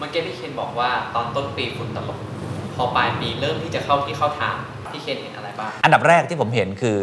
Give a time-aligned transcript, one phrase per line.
[0.00, 2.18] เมื่อกี้พี่เคนบอกว่าตอนต้นปีฝุ่นตลบ
[2.76, 4.56] พอปลายปีเริ่มที่จะเข้าที่เข้าทาง
[4.92, 6.98] พี่เคนเห็นอะไรบ้างอันดับแรกที่ผมเห็นคือ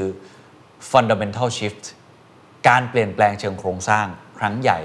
[0.91, 1.83] fundamental shift
[2.67, 4.05] การเปลี่ยนแปลงเชิงโครงสร้าง
[4.39, 4.79] ครั้งใหญ่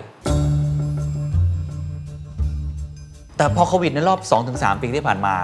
[3.37, 4.21] แต่พอโควิดในรอบ
[4.53, 5.35] 2-3 ปีที่ผ่านมา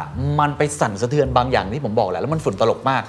[0.40, 3.02] มันไปสั่นสะเทือนบางอย่างที่ผมบอกแหละแล้วมันฝุ่นตลบมาก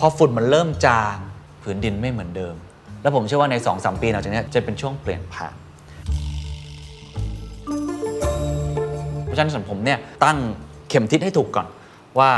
[0.00, 1.16] พอฝุ่นมันเริ่มจาง
[1.62, 2.54] ผืนดินไม่เหมือนเดิม
[3.02, 5.54] แล้วผมเชื่อว่าใน 2-3 ปีหลังจากนี้จะเป็นช่วงเปลี่ยนผ่าน
[9.34, 10.38] ราะฉะนั้นส่วนผมเนี่ยตั้ง
[10.88, 11.66] เข็มทิศให้ถูกก่อน
[12.18, 12.30] ว่า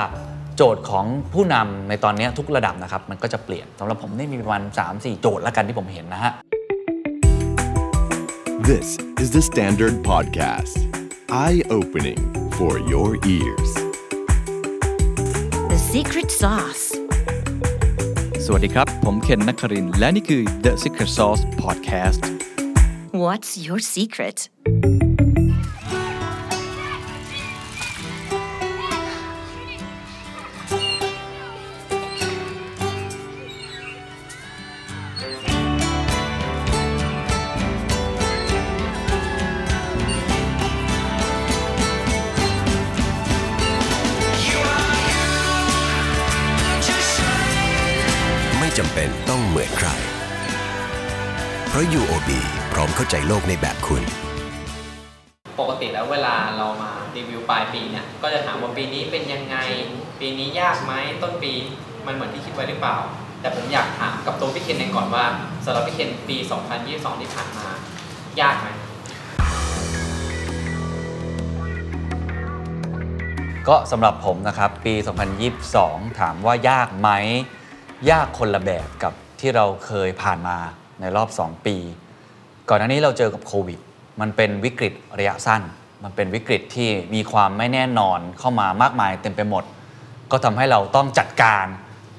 [0.57, 6.33] โจทย์ของผู้นำในตอนนี้ทุกระดับนะครับ มันก็จะเปลี่ยนสำหรับผมนี่มีประมาณ 3-4 โจทย์ละกันที่ผมเห็นนะฮะ
[8.71, 8.89] This
[9.23, 10.77] is the Standard Podcast.
[11.45, 12.21] Eye opening
[12.59, 13.71] for your ears.
[15.73, 16.85] The secret sauce.
[18.45, 22.21] สวัสดีครับ ผมเคนนักครินทร์และนี่คือ The Secret Sauce Podcast
[23.25, 24.39] What's your secret?
[49.37, 49.89] ต้องเหมือนใคร
[51.69, 52.31] เพราะ UOB
[52.73, 54.03] พร้อมเข้าใจโลกในแบบคุณ
[55.61, 59.57] ปกติแล้วเวลาเรามารีวิวปลายปีเนี่ย ก็จะถามว่าปีนี้เป็นยังไง
[60.21, 60.93] ปีนี้ยากไหม
[61.23, 61.53] ต้นปี
[62.07, 62.97] มันเหมือนที่คิดไว้หรือเปล่า
[63.41, 65.25] แต่ผมอยากถามกับตัวพี่เคนเองก่อนว่า
[65.65, 66.37] สำหรับพี่เคนปี
[66.79, 67.67] 2022 ที่ผ่านมา
[68.41, 68.69] ยากไหม
[73.69, 74.95] ก็สำหรับผมนะครับ ปี
[75.57, 77.11] 2022 ถามว่ายากไหม
[78.11, 80.59] ยากคนละแบบกับ ที่เราเคยผ่านมา
[81.01, 81.77] ในรอบ 2 ปี
[82.69, 83.79] ก่อนหน้านี้เราเจอกับโควิด
[84.21, 85.63] มันเป็นวิกฤตระยะสั้น
[86.05, 89.65] มันเป็นวิกฤตที่มีความไม่แน่นอนเข้ามามากมายเต็มไปหมด
[90.31, 91.67] ก็ทำให้เราต้องจัดการ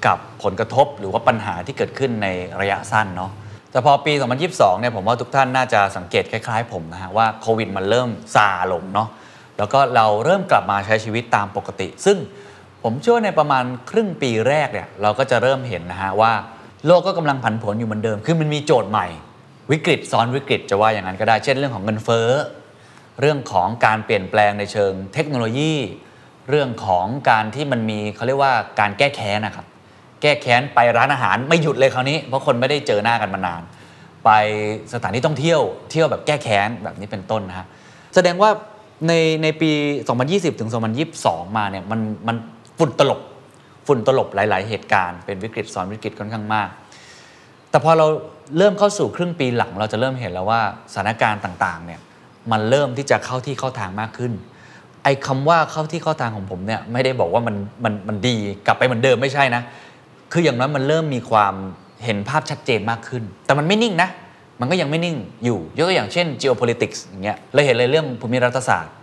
[0.06, 2.28] กับผลกระทบหรือว่าปัญหาที่เกิดขึ้นใน
[2.62, 3.32] ระยะสั้นเนาะ
[3.72, 4.14] แต่พอปี
[4.48, 9.10] 2022 เนี่ยผมว่าทุกท่านน่าจะสังเกตคล้ายๆ ผมนะฮะว่าโควิดมันเริ่มซาลงเนาะ
[9.58, 12.18] แล้วก็เราเริ่มกลับมาใช้ชีวิตตามปกติ ซึ่ง
[12.84, 16.34] ผมเชื่อในประมาณครึ่งปีแรกเนี่ยเราก็จะเริ่มเห็นนะฮะว่า
[16.88, 19.08] โลกก็กำลังผันผวนอยู่เหมือนเดิม คือมันมีโจทย์ใหม่
[19.72, 22.30] วิกฤตซ้อนวิกฤตจะว่าอย่างนั้นก็ได้ เช่นเรื่องของเงินเฟ้อ
[23.22, 25.74] เรื่องของการเปลี่ยนแปลงในเชิงเทคโนโลยี
[26.50, 29.66] เรื่องของการที่มันมีเขาเรียกว่าการแก้แค้นนะครับ
[30.22, 33.62] แก้แค้นไปร้านอาหารไม่หยุดเลยคราวนี้ เพราะคนไม่ได้เจอหน้ากันมานาน
[34.26, 34.30] ไป
[34.94, 35.62] สถานที่ท่องเที่ยว
[35.92, 37.68] เที่ยวแบบแก้แค้นแบบนี้เป็นต้นนะฮะ
[38.16, 38.50] แสดงว่า
[39.08, 39.72] ในในปี
[40.16, 40.70] 2020 ถึง
[41.14, 42.36] 2022 มาเนี่ยมันมัน
[42.78, 43.22] ฝุ่นตลบ
[43.88, 46.70] ฝุ่นตลบหลาย ๆ เหตุการณ์เป็นวิกฤตซ้อนวิกฤตค่อนข้างมาก
[47.70, 48.06] แต่พอเรา
[48.58, 50.62] เริ่มเข้าสู่ครึ่งปีหลัง เราจะเริ่มเห็นแล้วว่า
[50.94, 52.00] สถานการณ์ต่างๆเนี่ย
[52.52, 54.34] มันเริ่มที่จะเข้าที่เข้าทางมากขึ้น
[55.04, 59.62] ไอ้คำว่าเข้าที่เข้าทางของผมเนี่ยไม่ได้บอกว่ามันมันมันดีกลับไปเหมือนเดิมไม่ใช่นะ
[60.32, 61.54] คืออย่างน้อยมันเริ่มมีความ
[62.04, 64.10] เห็นภาพชัดเจนมากขึ้น แต่มันไม่นิ่งนะ
[64.60, 68.94] มันก็ยังไม่นิ่งอยู่ ยกตัวอย่างเช่น geopolitics อย่างเงี้ยเราเห็นเลยเรื่องภูมิรัฐศาสตร์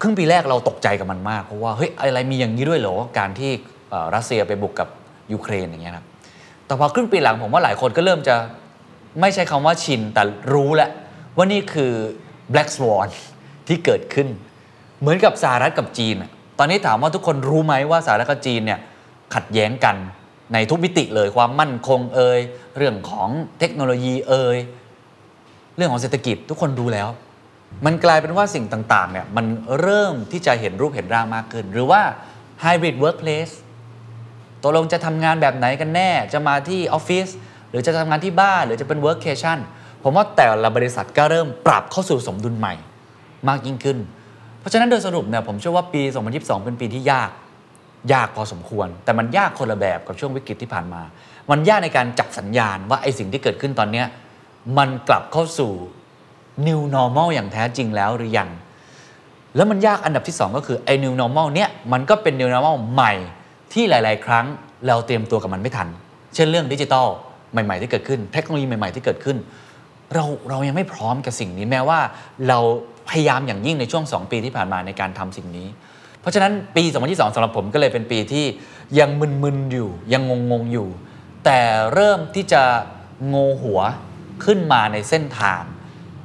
[0.00, 3.50] ครึ่งปีแรกเราตกใจกับมันมาก เพราะว่าเฮ้ยอะไรมีอย่างนี้ด้วยเหรอการที่
[4.14, 4.88] รัสเซียไปบุกกับ
[5.32, 6.06] ยูเครนอย่างเงี้ยครับ
[6.66, 8.36] แต่พอครึ่งปีหลังผมว่าหลายคนก็เริ่มจะ
[9.20, 10.22] ไม่ใช้คำว่าชินแต่
[10.52, 10.90] รู้แล้ว
[11.36, 11.92] ว่านี่คือ
[12.52, 13.08] black swan
[13.68, 14.28] ที่เกิดขึ้น
[15.00, 16.14] เหมือนกับสหรัฐกับจีน
[16.58, 18.80] ตอนนี้ถามว่าทุกคนรู้ไหมว่าสหรัฐกับจีนเนี่ย
[19.34, 19.96] ขัดแย้งกัน
[20.52, 22.40] ในทุกมิติเลยความมั่นคงเอ่ย
[22.76, 23.28] เรื่องของ
[23.58, 24.58] เทคโนโลยีเอ่ย
[25.76, 27.08] เรื่องของเศรษฐกิจทุกคนรู้แล้ว
[27.86, 29.46] มันกลายเป็นว่าสิ่งต่างๆเนี่ยมัน
[29.80, 32.02] เริ่มที่จะเห็นรูปเห็นร่างมากขึ้น หรือว่า
[32.64, 33.54] hybrid workplace
[34.62, 37.28] ตกลงจะทำงานแบบไหนกันแน่ จะมาที่ออฟฟิศ
[37.70, 39.58] หรือจะทำงานที่บ้านหรือจะเป็น workcation
[40.02, 42.74] ผมว่าแต่ละบริษัทก็เริ่มปรับเข้าสู่สมดุลใหม่
[43.48, 43.98] มากยิ่งขึ้น
[44.60, 46.02] เพราะฉะนั้นโดยสรุปเนี่ยผมเชื่อว่าปี
[46.34, 47.30] 2022 เป็นปีที่ยาก
[48.12, 51.02] ยากพอสมควร แต่มันยากคนละแบบกับช่วงวิกฤตที่ผ่านมา
[51.50, 54.04] มันยากในการจับสัญญาณว่าไอ้สิ่งที่เกิดขึ้นตอนนี้
[54.78, 55.72] มันกลับเข้าสู่
[56.66, 58.48] new normal อย่างแท้จริงแล้วหรือยัง
[59.56, 63.12] แล้วมันยากอันดับที่ 2 ก็คือไอ้ new normal เนี้ยมันก็เป็น new normal ใหม่
[63.72, 64.46] ที่หลาย ๆ ครั้ง
[64.86, 65.88] เราเตรียมตัวกับมันไม่ทัน
[66.34, 67.06] เช่นเรื่องดิจิทัล
[67.52, 69.36] ใหม่ ๆ ที่เกิดขึ้น เทคโนโลยีใหม่ ๆ ที่เกิดขึ้น
[70.14, 72.00] เราเรายังไม่พร้อมกับสิ่งนี้แม้ว่า
[72.48, 72.58] เรา
[73.10, 75.66] พยายามอย่างยิ่งในช่วง 2 ปีที่ผ่านมาในการทำสิ่งนี้
[76.20, 78.44] เพราะฉะนั้นปี 2022สำหรับผมก็เลยเป็นปีที่
[78.98, 79.10] ยัง
[79.42, 80.22] มึนๆอยู่ ยัง
[80.52, 80.88] งงๆอยู่
[81.44, 81.60] แต่
[81.92, 82.62] เริ่มที่จะ
[83.26, 83.80] โงหัว
[84.44, 85.62] ขึ้นมาในเส้นทาง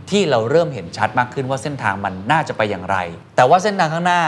[0.09, 2.97] ที่เราเริ่มเห็นชัดมากขึ้นว่าเส้นทางมันน่าจะไปอย่างไร
[3.35, 4.21] แต่ว่าเส้นทางข้างหน้า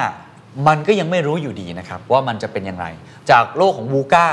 [0.68, 2.86] มันก็ยังไม่รู้อยู่ดีนะครับว่ามันจะเป็นอย่างไร
[3.30, 4.28] จากโลกของวูก้า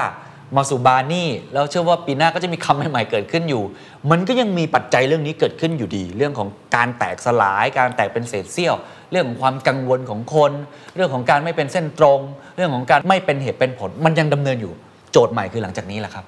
[0.56, 3.62] มาสู่บานี่แล้วเชื่อว่าปีหน้าก็จะมีคำใหม่ๆเกิดขึ้นอยู่
[4.10, 8.74] มันก็ยังมีปัจจัยเรื่องนี้เกิดขึ้นอยู่ดี เรื่องของการแตกสลาย การแตกเป็นเศษเสี้ยว
[9.10, 10.52] เรื่องของความกังวลของคน
[10.94, 12.20] เรื่องของการไม่เป็นเส้นตรง
[12.56, 14.72] เรื่องของการไม่เป็นเหตุเป็นผล มันยังดำเนินอยู่
[15.12, 16.24] โจทย์ใหม่คือหลังจากนี้แหละครับ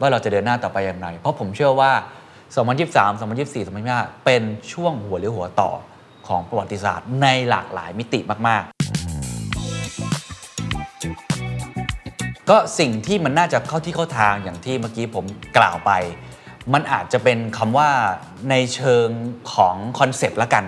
[0.00, 1.92] ว่าเราจะเดินหน้าต่อไปอย่างไร เพราะผมเชื่อว่า
[2.54, 5.70] 2023 2024 2025 เป็นช่วงหัวเลี้ยวหัวต่อ
[6.28, 8.76] ของประวัติศาสตร์ในหลากหลายมิติมาก ๆ
[12.50, 15.24] ก็สิ่งที่มันน่าจะเข้าที่เข้าทางอย่างที่เมื่อกี้ผม
[15.56, 15.90] กล่าวไป
[16.72, 17.90] มันอาจจะเป็นคำว่า
[18.50, 19.08] ในเชิง
[19.52, 20.64] ของ concept ละกัน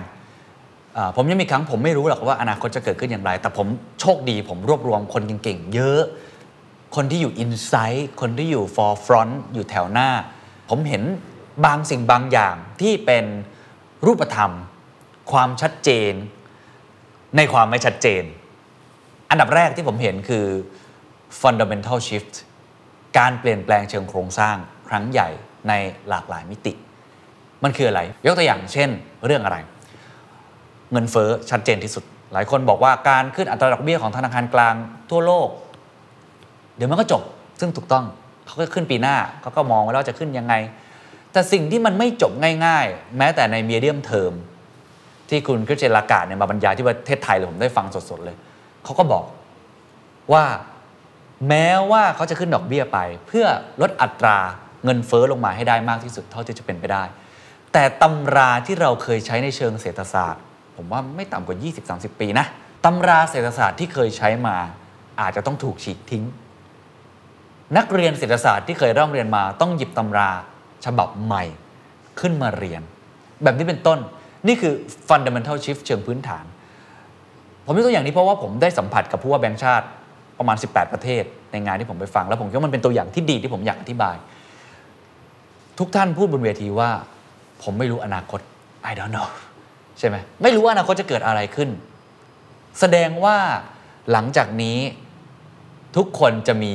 [1.15, 3.67] ผมยังมีครั้งผมไม่รู้หรอกว่าอนาคตจะเกิดขึ้นอย่างไร แต่ผม
[4.01, 6.01] โชคดีผมรวบรวมคนเก่ง ๆ เยอะ
[6.95, 10.09] คนที่อยู่ inside คนที่อยู่ forefront อยู่แถวหน้า
[10.69, 11.03] ผมเห็น
[11.65, 13.25] บางสิ่งบางอย่างที่เป็น
[14.05, 14.51] รูปธรรม
[15.31, 16.13] ความชัดเจน
[17.37, 18.23] ในความไม่ชัดเจน
[19.29, 20.45] อันดับแรกที่ผมเห็นคือ
[21.41, 22.33] fundamental shift
[23.17, 24.55] การเปลี่ยนแปลงเชิงโครงสร้าง
[24.89, 25.29] ครั้งใหญ่
[25.67, 25.73] ใน
[26.09, 26.73] หลากหลายมิติ
[27.63, 28.89] มันคืออะไร ยกตัวอย่างเช่น
[29.25, 29.57] เรื่องอะไร
[30.91, 32.03] เงินเฟ้อชัดเจนที่สุด
[32.33, 34.75] หลายคนบอกว่าการขึ้นอัตราดอกเบี้ยของธนาคารกลาง
[35.09, 35.49] ทั่วโลก
[36.75, 37.23] เดี๋ยวมันก็จบ
[37.59, 38.05] ซึ่งถูกต้อง
[38.45, 40.53] เขาก็ขึ้นปีหน้าเขาก็มองไว้แล้วจะขึ้นยังไง
[41.33, 42.31] แต่สิ่งที่มันไม่จบ
[42.65, 44.33] ง่าย ๆ แม้แต่ในเมีเดียมเทอม
[45.29, 48.35] ที่คุณคริสเจนลากาดเนี่ยมาบรรยายที่ประเทศไทยเลยผมได้ฟังสดๆเลย
[48.83, 49.25] เขาก็บอก
[50.33, 50.45] ว่า
[51.47, 53.45] แม้ว่าเขาจะขึ้นดอกเบี้ยไป เพื่อ
[53.81, 54.37] ลดอัตรา
[54.83, 57.03] เงินเฟ้อลงมาให้ได้มากที่สุดเท่าที่จะเป็นไปได้
[57.73, 60.41] แต่ตำราที่เราเคยใช้ในเชิงเศรษฐศาสตร์
[60.75, 61.57] ผมว่าไม่ต่ำกว่า
[61.89, 62.45] 20-30 ปีนะ
[62.85, 64.55] ตำราเศรษฐศาสตร์ที่เคยใช้มา
[65.21, 66.23] อาจจะต้องถูกฉีกทิ้ง
[67.77, 70.31] นักเรียนเศรษฐศาสตร์ที่เคยร่ำเรียนมาต้องหยิบตำรา
[70.85, 71.43] ฉบับใหม่
[72.19, 72.81] ขึ้นมาเรียน
[73.43, 73.99] แบบนี้เป็นต้น
[74.47, 74.73] นี่คือ
[75.09, 76.45] fundamental shift เชิงพื้นฐาน
[77.65, 79.85] ผมยกตัวอย่างนี้เพราะว่าผมได้สัมผัสกับผู้ว่าแบงค์ชาติ
[80.37, 84.15] ประมาณ 18 ประเทศ ในงานที่ผมไปฟัง แล้วผมคิดว่ามันเป็นตัวอย่างที่ดีที่ผมอยากอธิบาย
[85.79, 86.89] ทุกท่านพูดบนเวทีว่า
[87.63, 88.39] ผมไม่รู้อนาคต
[88.89, 89.29] I don't know
[89.99, 91.69] ใช่ไหมไม่รู้ว่าอนาคตจะเกิดอะไรขึ้น
[92.79, 93.37] แสดงว่า
[94.11, 94.77] หลังจากนี้
[95.97, 96.71] ทุกคนจะมี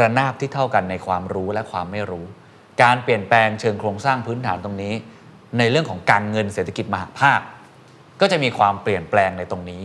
[0.00, 2.26] ระนาบที่เท่ากันในความรู้และความไม่รู้
[2.82, 4.94] การเปลี่ยนแปลงเชิงโครงสร้างพื้นฐานตรงนี้
[5.58, 7.40] ในเรื่องของการเงินเศรษฐกิจมหาภาค
[8.20, 9.82] ก็จะมีความเปลี่ยนแปลงในตรงนี้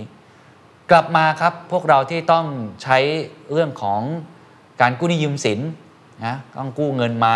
[0.92, 2.46] กลับมาครับพวกเราที่ต้อง
[2.84, 2.98] ใช้
[3.52, 4.02] เรื่องของ
[4.82, 5.60] การกู้หนี้ยืมสิน
[6.26, 7.36] นะต้องกู้เงินมา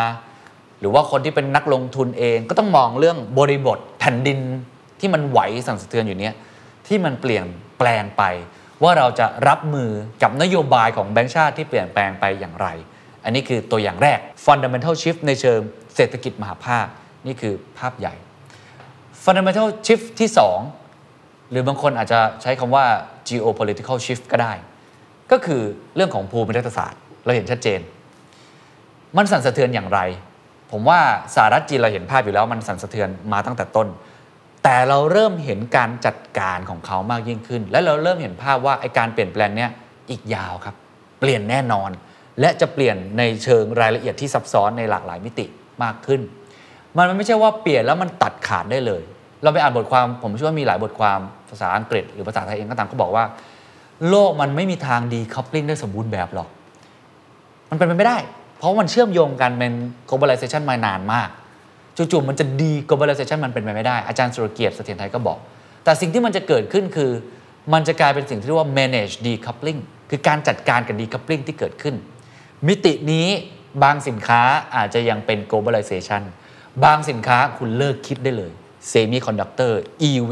[0.79, 4.39] หรือว่าคนที่เป็นนักลงทุนเองก็ต้องมองเรื่องบริบทแผ่นดิน
[4.99, 6.33] ที่มันไหวสั่นสะเทือนอยู่เนี้ย
[6.87, 7.45] ที่มันเปลี่ยน
[7.77, 8.23] แปลงไป
[8.83, 9.89] ว่าเราจะรับมือ
[10.21, 12.67] กับนโยบายของแบงก์ชาติที่เปลี่ยนแปลงไปอย่างไร
[13.23, 15.59] อันนี้คือตัวอย่างแรก fundamental shift ในเชิง
[15.95, 16.85] เศรษฐกิจมหาภาค
[17.27, 18.13] นี่คือภาพใหญ่
[19.25, 20.29] fundamental shift ที่
[20.89, 22.85] 2 หรือบางคนอาจจะใช้คำว่า
[23.29, 24.53] geopolitical shift ก็ได้
[25.31, 25.61] ก็คือ
[25.95, 27.79] เรื่องของภูมิรัฐศาสตร์ เราเห็นชัดเจน
[29.17, 29.99] มันสั่นสะเทือนอย่างไร
[30.71, 30.99] ผมว่า
[31.35, 33.87] สหรัฐจีนเราเห็นภาพอยู่แล้วมันสั่นสะเทือนมาตั้งแต่ต้น
[34.63, 39.71] แต่เราเริ่มเห็นการจัดการของเขามากยิ่งขึ้น และเราเริ่มเห็นภาพว่าไอการเปลี่ยนแปลงเนี้ย
[40.09, 40.75] อีกยาวครับ
[41.19, 41.89] เปลี่ยนแน่นอน
[42.39, 45.45] และจะเปลี่ยนในเชิงรายละเอียดที่ซับซ้อนในหลากหลายมิติ
[45.83, 46.21] มากขึ้น
[46.97, 49.01] มันไม่ใช่ว่าเปลี่ยนแล้วมันตัดขาดได้เลย
[49.43, 51.19] เราไปอ่านบทความผมเชื่อว่ามีหลายบทความ
[51.49, 53.23] ภาษาอังกฤษ หรือภาษาไทยเองก็ตามเขาบอกว่า
[54.09, 56.47] โลกมันไม่มีทางดีคัพลิ่งได้สมบูรณ์แบบหรอก
[57.69, 58.17] มันเป็นไปไม่ได้
[58.57, 59.73] เพราะมันเชื่อมโยงกันเป็น
[60.09, 61.29] globalization มานานมาก
[61.97, 65.37] จู่ๆมันจะดี globalization มันเป็นไปไม่ได้อาจารย์สุรเกียรติเสถียรไทยก็บอก
[65.83, 67.11] แต่สิ่งที่มันจะเกิดขึ้นคือ
[67.73, 69.79] มันจะกลายเป็นสิ่งที่เรียกว่า manage decoupling
[70.09, 71.95] คือการจัดการกับ decoupling ที่เกิดขึ้น
[72.67, 73.27] มิตินี้
[73.83, 74.41] บางสินค้า
[74.75, 76.21] อาจจะยังเป็น globalization
[76.83, 78.51] บางสินค้าคุณเลิกคิดได้เลย
[78.91, 79.73] semiconductor
[80.09, 80.31] EV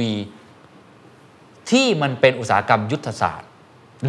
[1.70, 3.50] ที่มันเป็นอุตสาหกรรมยุทธศาสตร์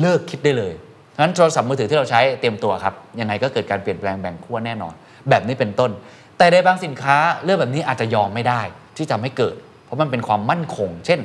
[0.00, 0.74] เลิกคิดได้เลย
[1.22, 4.94] นั้นโทรศัพท์มือถือที่เราใช้เตรียมตัวครับ ยังไงก็เกิดการเปลี่ยนแปลงแบ่งขั้วแน่นอน
[5.28, 5.90] แบบนี้เป็นต้น
[6.38, 8.60] แต่ในบางสินค้าเรื่องแบบนี้อาจจะยอมไม่ได้
[8.96, 11.20] ที่ทำให้เกิด เพราะมันเป็นความมั่นคง เช่น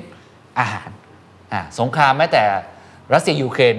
[0.59, 0.89] อาหาร
[1.53, 2.43] อ่าสงครามแม้แต่
[3.13, 3.75] รัสเซียยูเครน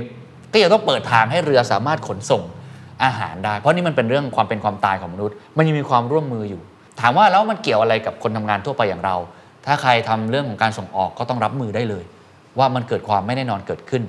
[0.52, 2.42] ก็ยังต้องเปิดทางให้เรือสามารถขนส่ง
[3.04, 6.62] อาหารได้ เพราะนี่มันเป็นเรื่องความเป็นความตายของมนุษย์ มันยังมีความร่วมมืออยู่
[7.00, 9.16] ถามว่าแล้วมันเกี่ยวอะไรกับคนทำงานทั่วไปอย่างเรา
[9.66, 12.04] ถ้าใครทำเรื่องของการส่งออกก็ต้องรับมือได้เลย
[12.58, 14.02] ว่ามันเกิดความไม่แน่นอนเกิดขึ้น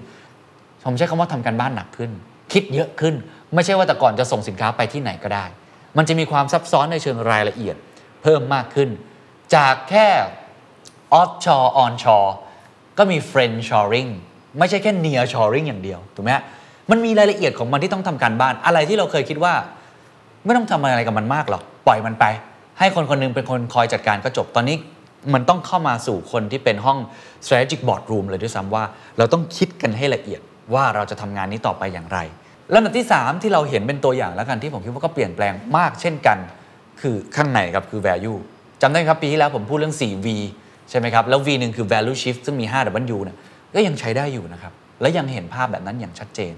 [0.83, 2.11] ผมใช้คำว่าทำการบ้านหนักขึ้น
[2.53, 3.15] คิดเยอะขึ้น
[3.55, 5.45] ไม่ใช่ว่าแต่ก่อนจะส่งสินค้าไปที่ไหนก็ได้
[5.97, 7.75] มันจะมีความซับซ้อนในเชิงรายละเอียด
[8.23, 8.89] เพิ่มมากขึ้น
[9.55, 10.07] จากแค่
[11.19, 12.29] offshore onshore
[12.97, 14.11] ก็มี friend shoring
[14.57, 16.43] ไม่ใช่แค่ near shoring อย่างเดียวถูกไหมฮะ
[16.91, 19.53] มันมีรายละเอียดของมันที่ต้องทำการบ้าน อะไรที่เราเคยคิดว่า
[20.45, 22.25] ไม่ต้องทำอะไรกับมันมากหรอก ปล่อยมันไป
[22.79, 24.75] ให้คนคนหนึงเป็นคนคอยจัดการก็จบ ตอนนี้
[25.33, 26.97] มันต้องเข้ามาสู่คนที่เป็นห้อง
[27.45, 28.83] strategic board room เลยด้วยซ้ำว่า
[29.17, 30.41] เราต้องคิดกันให้ละเอียด
[30.73, 32.19] ว่าเราจะทำงานนี้ต่อไปอย่างไร
[32.73, 36.37] ลำดับที่ 3 ที่เราเห็นเป็นตัวอย่างแล้วกันที่ผมคิดว่าก็เปลี่ยนแปลงมากเช่นกัน
[37.01, 38.37] คือข้างในครับคือ value
[38.81, 40.27] จำได้ไหมครับปีที่แล้วผมพูดเรื่อง 4V
[40.89, 43.37] ใช่ไหมครับ แล้ว V หนึ่งคือ value shift ซึ่งมี 5W เนี่ย
[43.75, 46.53] ก็ยังใช้ได้อยู่นะครับ และยังเห็นภาพแบบนั้นอย่างชัดเจน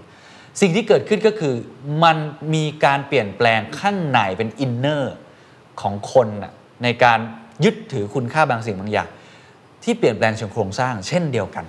[0.60, 1.56] สิ่งที่เกิดขึ้นก็คือ
[2.04, 2.18] มัน
[2.54, 5.04] มีการเปลี่ยนแปลงข้างในเป็น inner
[5.82, 7.20] ของคนนะในการ
[7.64, 9.10] ยึดถือคุณค่าบางสิ่งบางอย่าง
[9.84, 11.66] ที่เปลี่ยนแปลงเชิงโครงสร้าง เช่นเดียวกัน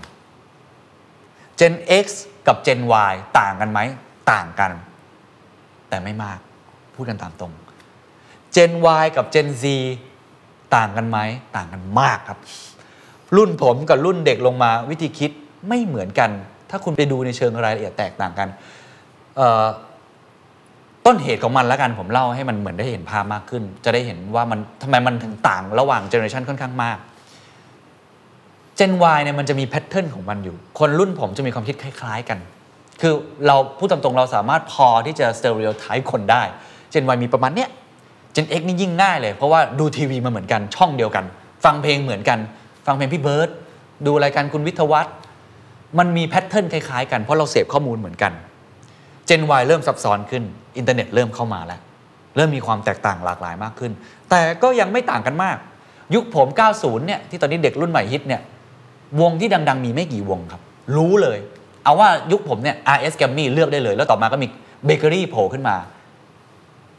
[1.59, 2.07] Gen X
[2.47, 2.81] กับ Gen
[3.11, 3.81] Y ต่างกันไหม
[4.33, 4.73] ต่างกัน
[5.89, 6.39] แต่ไม่มาก
[6.95, 7.53] พูดกันตามตรง
[8.57, 9.65] Gen Y กับ Gen Z
[10.77, 11.19] ต่างกันไหม
[11.57, 12.39] ต่างกันมากครับ
[13.37, 15.31] รุ่นผมกับรุ่นเด็กลงมาวิธีคิด
[15.69, 16.31] ไม่เหมือนกัน
[16.71, 18.49] ถ้าคุณไปดูในเชิงรายละเอียดแตกต่างกัน
[21.07, 26.99] ต้นเหตุของมันแล้วกันผมเล่าให้มันเหมือนได้เห็นภาพมากขึ้น จะได้เห็นว่ามันทำไมมันถึงต่างระหว่าง generation ค่อนข้างมาก
[28.79, 32.39] Gen Y เนี่ยมันจะมี pattern ของมันอยู่ คนรุ่นผมจะมีความคิดคล้าย ๆ กัน
[33.01, 33.13] คือ
[33.47, 36.43] เราพูดตรงๆเราสามารถพอที่จะ stereotype คนได้
[36.93, 37.69] Gen Y มีประมาณเนี้ย
[38.35, 41.25] Gen X นี่ยิ่งง่ายเลย เพราะว่าดูทีวีมาเหมือนกันช่องเดียวกัน
[41.65, 42.39] ฟังเพลงเหมือนกัน
[42.87, 43.49] ฟังเพลงพี่เบิร์ด
[44.07, 45.15] ดูรายการคุณวิทวัฒน์
[45.99, 48.33] มันมี pattern คล้ายๆ กันเพราะเราเสพข้อมูลเหมือนกัน
[49.31, 50.43] Gen Y เริ่มซับซ้อนขึ้น
[50.77, 51.81] อินเทอร์เน็ตเริ่มเข้ามาแล้ว
[52.37, 53.93] เริ่มมีความแตกต่างหลากหลายมากขึ้น
[54.31, 55.57] แต่ก็ยังไม่ต่างกันมาก
[56.15, 58.43] ยุคผม 90 เนี่ยที่ตอนนี้เด็กรุ่นใหม่ฮิตเนี่ย
[59.21, 60.61] วงที่ดัง ๆ มีไม่กี่วงครับ
[60.97, 61.39] รู้เลย
[61.85, 64.47] เอาว่ายุคผมเนี่ย RS g r a m m y เลือกได้เลย แล้วต่อมาก็มี
[64.85, 65.77] เบเกอรี่โผล่ขึ้นมา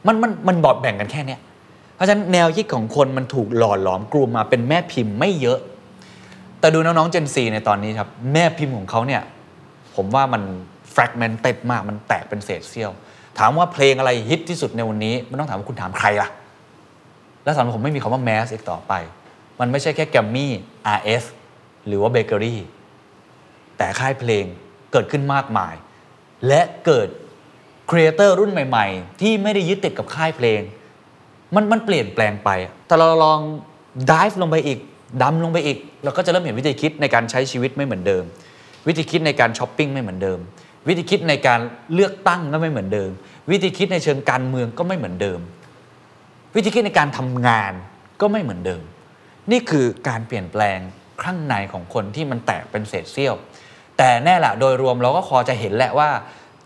[0.07, 1.39] มันมันมันบอดแบ่งกันแค่เนี้ย
[1.95, 5.59] เพราะฉะนั้นแนวคิดของคนมันถูกหล่อหลอมกลุ่มมาเป็นแม่พิมพ์ไม่เยอะ
[6.59, 9.21] แต่ดูน้องๆ Gen Z ในตอนนี้ครับ แม่พิมพ์ของเขาเนี่ย
[9.95, 10.41] ผมว่ามัน
[10.95, 12.91] fragmented มากมันแตกเป็นเศษเสี้ยว
[13.39, 16.29] ถามว่าเพลงอะไรฮิตที่สุดในวันนี้มันต้องถามว่าคุณถามใครล่ะ
[17.43, 18.93] และสำหรับผมไม่มีคำว่า mass อีกต่อไป
[19.59, 20.51] มันไม่ใช่แค่แกรมมี่
[20.97, 21.23] RS
[21.87, 22.61] หรือว่าเบเกอรี่
[23.77, 24.45] แต่ค่ายเพลง
[24.91, 25.73] เกิดขึ้นมากมาย
[26.47, 27.07] และเกิด
[27.89, 30.61] creator รุ่นใหม่ๆ ที่ไม่ได้ยึดติดกับค่ายเพลง
[31.55, 32.49] มันมันเปลี่ยนแปลงไป
[32.87, 33.39] แต่เราลอง
[34.11, 34.79] deep ลงไปอีก
[35.23, 38.23] ดำลงไปอีก เราก็จะเริ่มเห็นวิธีคิดในการใช้ชีวิตไม่เหมือนเดิม
[38.87, 40.39] วิธีคิดในการช้อปปิ้งไม่เหมือนเดิม
[40.87, 41.59] วิธีคิดในการ
[41.93, 43.11] เลือกตั้งก็ไม่เหมือนเดิม
[43.51, 45.39] วิธีคิดในเชิงการเมืองก็ไม่เหมือนเดิม
[46.55, 47.73] วิธีคิดในการทำงาน
[48.21, 48.83] ก็ไม่เหมือนเดิม
[49.51, 50.79] นี่คือการเปลี่ยนแปลง
[51.23, 53.35] ข้างในของคนที่มันแตกเป็นเศษเสี้ยว
[53.97, 56.09] แต่แน่ละโดยรวมเราก็พอจะเห็นแหละว่า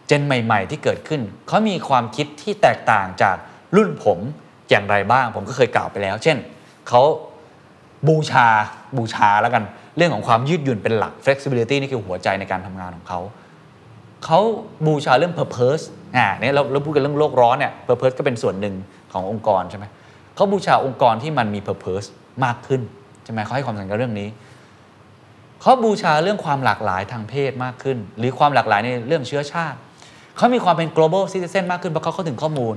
[0.07, 3.35] เจนใหม่ ๆ ที่เกิดขึ้นเขามีความคิดที่แตกต่างจาก
[3.75, 4.19] รุ่นผม
[4.69, 6.37] อย่างไรบ้าง ผมก็เคยกล่าวไปแล้ว เช่น
[6.87, 7.01] เขา
[8.07, 8.47] บูชา
[8.97, 9.63] บูชาแล้วกัน
[9.97, 13.19] เรื่องของความยืดหยุ่นเป็นหลัก flexibility นี่คือหัวใจในการทำงานของเขา
[14.25, 14.39] เขา
[14.87, 15.83] บูชาเรื่อง purpose
[16.17, 18.75] อ่าเนี่ยเราเราพูดกันเรื่องโลกร้อนเนี่ย purpose ก็เป็นส่วนหนึ่ง
[19.11, 19.85] ขององค์กรใช่ไหม
[20.35, 22.07] เขาบูชาองค์กรที่มันมี purpose
[22.45, 22.81] มากขึ้น
[23.23, 24.29] ใช่ไหมเขาให้ความสำคัญกับเรื่องนี้
[25.61, 29.77] เขาบูชาเรื่องความหลากหลายทางเพศมากขึ้น หรือความหลากหลายในเรื่องเชื้อชาติ
[30.37, 32.75] เขามีความเป็น global citizen มากขึ้นเพราะเขาเข้าถึงข้อมูล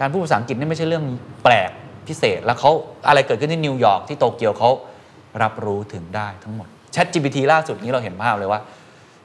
[0.00, 1.04] การพูดภาษาอังกฤษนี่ไม่ใช่เรื่อง
[1.44, 1.70] แปลก
[2.08, 2.70] พิเศษ แล้วเขา
[3.08, 4.70] อะไรเกิดขึ้นที่นิวยอร์กที่โตเกียวเขา
[5.42, 8.60] รับรู้ถึงได้ทั้งหมด Chat GPT ล่าสุดนี้เราเห็นภาพเลยว่า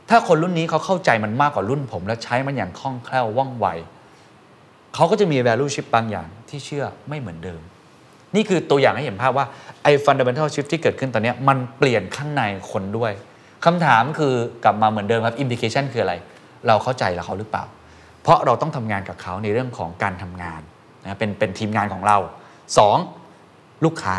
[0.09, 3.67] ถ้าคนรุ่นนี้เขาเข้าใจมันมากกว่ารุ่นผม และใช้มันอย่างคล่องแคล่วว่องไว
[4.95, 7.61] เขาก็จะมี value shift บางอย่างที่เชื่อไม่เหมือนเดิม
[8.35, 9.45] นี่คือตัวอย่างให้เห็นภาพว่า
[9.83, 13.11] ไอ้ fundamental shift ที่เกิดขึ้นตอนนี้มันเปลี่ยนข้างในคนด้วย
[13.65, 16.13] คำถามคือกลับมาเหมือนเดิมครับ implication คืออะไร
[16.67, 17.63] เราเข้าใจแล้วเขาหรือเปล่า
[18.23, 20.61] เพราะเราต้องทำงานกับเขาในเรื่องของการทำงาน
[21.03, 22.17] นะเป็นเป็นทีมงานของเรา
[23.01, 23.85] 2.
[23.85, 24.17] ลูกค้า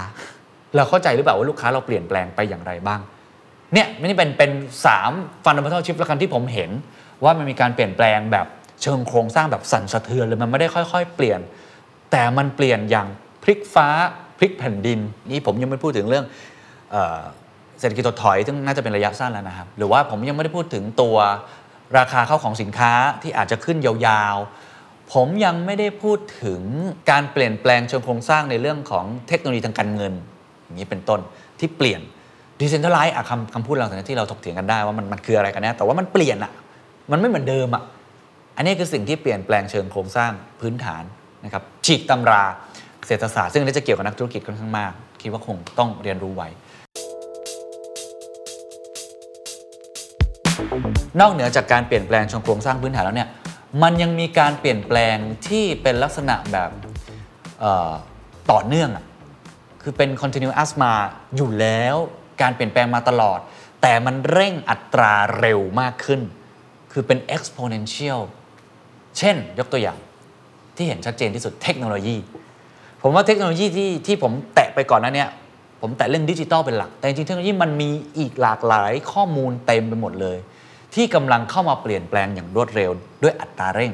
[0.76, 3.00] เราเข้าใจหรือเปล่าว่าลูกค้าเราเปลี่ยนแปลงไปอย่างไรบ้าง
[3.74, 4.50] เนี่ยไม่ได้เป็นเป็น
[4.86, 5.10] สาม
[5.44, 6.70] ฟันดัมเบลชิฟแล้วกันที่ผมเห็น
[7.24, 8.46] ว่ามันมีการเปลี่ยนแปลงแบบ
[8.82, 11.40] เชิงโครงสร้างแบบสั่นสะเทือนเลยมันไม่ได้ค่อย ๆ เปลี่ยน
[12.10, 13.08] แต่มันเปลี่ยนอย่าง
[13.42, 13.88] พลิกฟ้า
[14.38, 14.98] พลิกแผ่นดิน
[15.32, 16.24] นี่ผมยังไม่พูดถึงเรื่อง
[16.90, 17.20] เออ
[17.80, 21.16] เศรษฐกิจถดถอย ซึ่งน่าจะเป็นระยะสั้นแล้วนะครับ หรือว่าผมยังไม่ได้พูดถึงตัว
[21.98, 26.62] ราคาเข้าของสินค้าที่อาจจะขึ้นยาวๆ ผมยังไม่ได้พูดถึง
[27.10, 30.12] การเปลี่ยนแปลงเชิงโครงสร้างในเรื่องของเทคโนโลยีทางการเงิน
[30.64, 31.20] อย่างนี้เป็นต้น
[31.58, 32.00] ที่เปลี่ยน
[32.60, 36.52] ดิเซนทัลไลซ์อะคำคำพูดเราแต่ที่เราถกเถียงกันได้ว่ามันมันคืออะไรกันแน่แต่ว่ามันเปลี่ยนอะ
[37.10, 37.82] มันไม่เหมือนเดิมอะ
[38.56, 41.02] อันนี้คือสิ่งที่เปลี่ยนแปลงเชิงโครงสร้างพื้นฐาน
[41.44, 42.42] นะครับฉีกตำรา
[43.06, 46.48] เศรษฐศาสตร์ซึ่งนี้จะเกี่ยวกับนักธุรกิจค่อนข้างมาก คิดว่าคงต้องเรียนรู้ไว้
[51.20, 53.28] นอกเหนือจากการเปลี่ยนแปลงเชิงโครงสร้างพื้นฐานแล้วเนี่ย
[53.82, 55.16] มันยังมีการเปลี่ยนแปลง
[55.48, 56.70] ที่เป็นลักษณะแบบ
[58.50, 59.04] ต่อเนื่องอะ
[59.82, 60.92] คือเป็น continuous มา
[61.36, 61.96] อยู่แล้ว
[62.42, 63.38] การเปลี่ยนแปลงมาตลอด
[63.82, 66.20] แต่มันเร่งอัตราเร็วมากขึ้น
[66.92, 68.20] คือเป็น exponential
[69.18, 69.98] เช่นยกตัวอย่าง
[70.76, 72.16] ที่เห็นชัดเจนที่สุดเทคโนโลยี
[73.02, 75.30] ผมว่าเทคโนโลยีที่ที่ผมแตะไปก่อนนั้นเนี่ย
[75.80, 80.38] ผมแตะเรื่องดิจิตอลเป็นหลัก แต่จริงเทคโนโลยีมันมีอีกหลากหลายข้อมูลเต็มไปหมดเลย
[80.94, 82.90] ที่กำลังเข้ามาเปลี่ยนแปลงอย่างรวดเร็ว
[83.22, 83.92] ด้วยอัตราเร่ง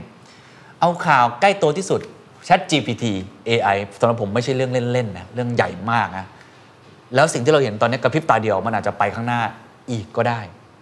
[0.81, 2.01] เอาข่าวใกล้ตัวที่สุด
[2.49, 3.05] Chat GPT
[3.49, 6.27] AI สำหรับผมไม่ใช่เรื่องเล่นๆนะเรื่องใหญ่มากนะ
[7.15, 9.43] แล้วสิ่งที่เราเห็นตอนนี้กระพริบตาเดียวมันอาจจะไปข้างหน้า
[9.91, 10.41] อีกก็ได้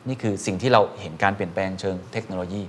[0.09, 2.63] นี่คือสิ่งที่เราเห็นการเปลี่ยนแปลงเชิงเทคโนโลยี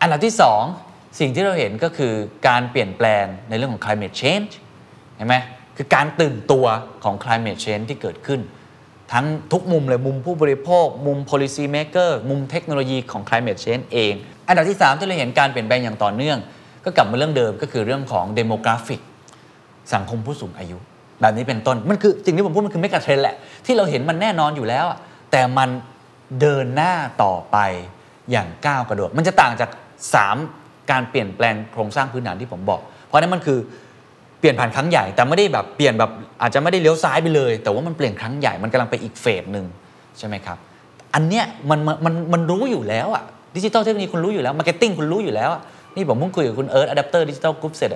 [0.00, 0.34] อันดับที่
[0.76, 2.12] 2 สิ่งที่เราเห็นก็คือ
[2.48, 4.50] การเปลี่ยนแปลงในเรื่องของ climate change
[5.16, 5.36] เห็นไหม
[5.76, 6.66] คือการตื่นตัว
[7.04, 8.40] ของ climate change ที่เกิดขึ้น
[9.12, 14.12] ทั้งทุกมุมเลยมุมผู้บริโภค มุม policy maker มุมเทคโนโลยีของ climate change เอง
[14.48, 16.38] อันดับที่ 3 ที่เราเห็นการเปลี่ยนแปลงอย่างต่อเนื่อง
[16.84, 19.00] ก็กลับมาเรื่องเดิมก็คือเรื่องของ demographic
[19.94, 20.78] สังคมผู้สูงอายุ
[21.20, 23.36] แบบนี้เป็นต้นมันคือสิ่งที่ผมพูดมันคือ megatrend แหละ
[23.66, 24.84] ที่เราเห็นมันแน่นอนอยู่แล้ว
[25.30, 25.68] แต่มัน
[26.40, 27.56] เดินหน้าต่อไป
[28.30, 29.70] อย่างก้าวกระโดด มันจะต่างจาก
[30.30, 33.58] 3 การเปลี่ยนแปลงโครงสร้างพื้นฐานที่ผมบอก เพราะนั้นมันคือ
[34.38, 36.10] เปลี่ยนผ่านครั้งใหญ่แต่ไม่ได้แบบเปลี่ยนแบบ
[36.42, 39.66] อาจจะไม่ได้เลี้ยวซ้ายไปเลย แต่ว่ามันเปลี่ยนครั้งใหญ่มันกำลังไปอีก phase หนึ่ง
[40.18, 40.58] ใช่ไหมครับ
[41.14, 43.24] อันเนี้ยมันมันมันรู้อยู่แล้วอะ
[43.56, 45.50] ดิจิตอลเทคโนโลยีคุณรู้อยู่แล้ว marketing คุณรู้อยู่แล้ว
[45.96, 47.90] นี่ผมเพิ่งคุยกับคุณเอิร์ธ Adapter Digital Group เสร็จ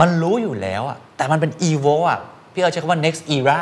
[0.00, 2.20] มันรู้อยู่แล้วอะแต่มันเป็น evo อะ
[2.56, 3.60] พี่เอิร์ธใช้คำว่า next era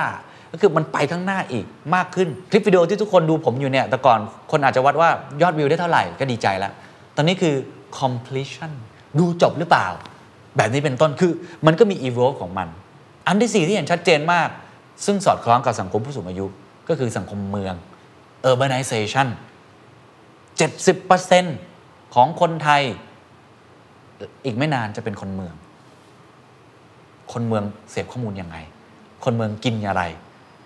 [0.52, 4.20] ก็คือมันไปข้างหน้าอีกมากขึ้น คลิปวิดีโอที่ทุกคนดูผมอยู่เนี่ยแต่ก่อน
[4.50, 5.08] คนอาจจะวัดว่า
[5.42, 6.72] ยอดวิวได้เท่าไหร่ก็ดีใจแล้ว
[7.16, 7.54] ตอนนี้คือ
[7.98, 8.72] completion
[9.18, 9.86] ดูจบหรือเปล่า
[10.56, 11.32] แบบนี้เป็นต้นคือ
[11.66, 12.68] มันก็มี evolve ของมัน
[13.26, 14.48] อันที่สี่ที่เห็นชัดเจนมาก
[15.06, 16.46] ซึ่งสอดคล้องกับสังคมผู้สูงอายุ
[16.88, 17.74] ก็คือสังคมเมือง
[18.50, 19.26] urbanization
[20.70, 22.82] 70%ของคนไทย
[24.44, 25.54] อีกไม่นานจะเป็นคนเมือง
[27.32, 28.56] คนเมืองเสพข้อมูลยังไง
[29.25, 30.02] คนเมืองกินอะไร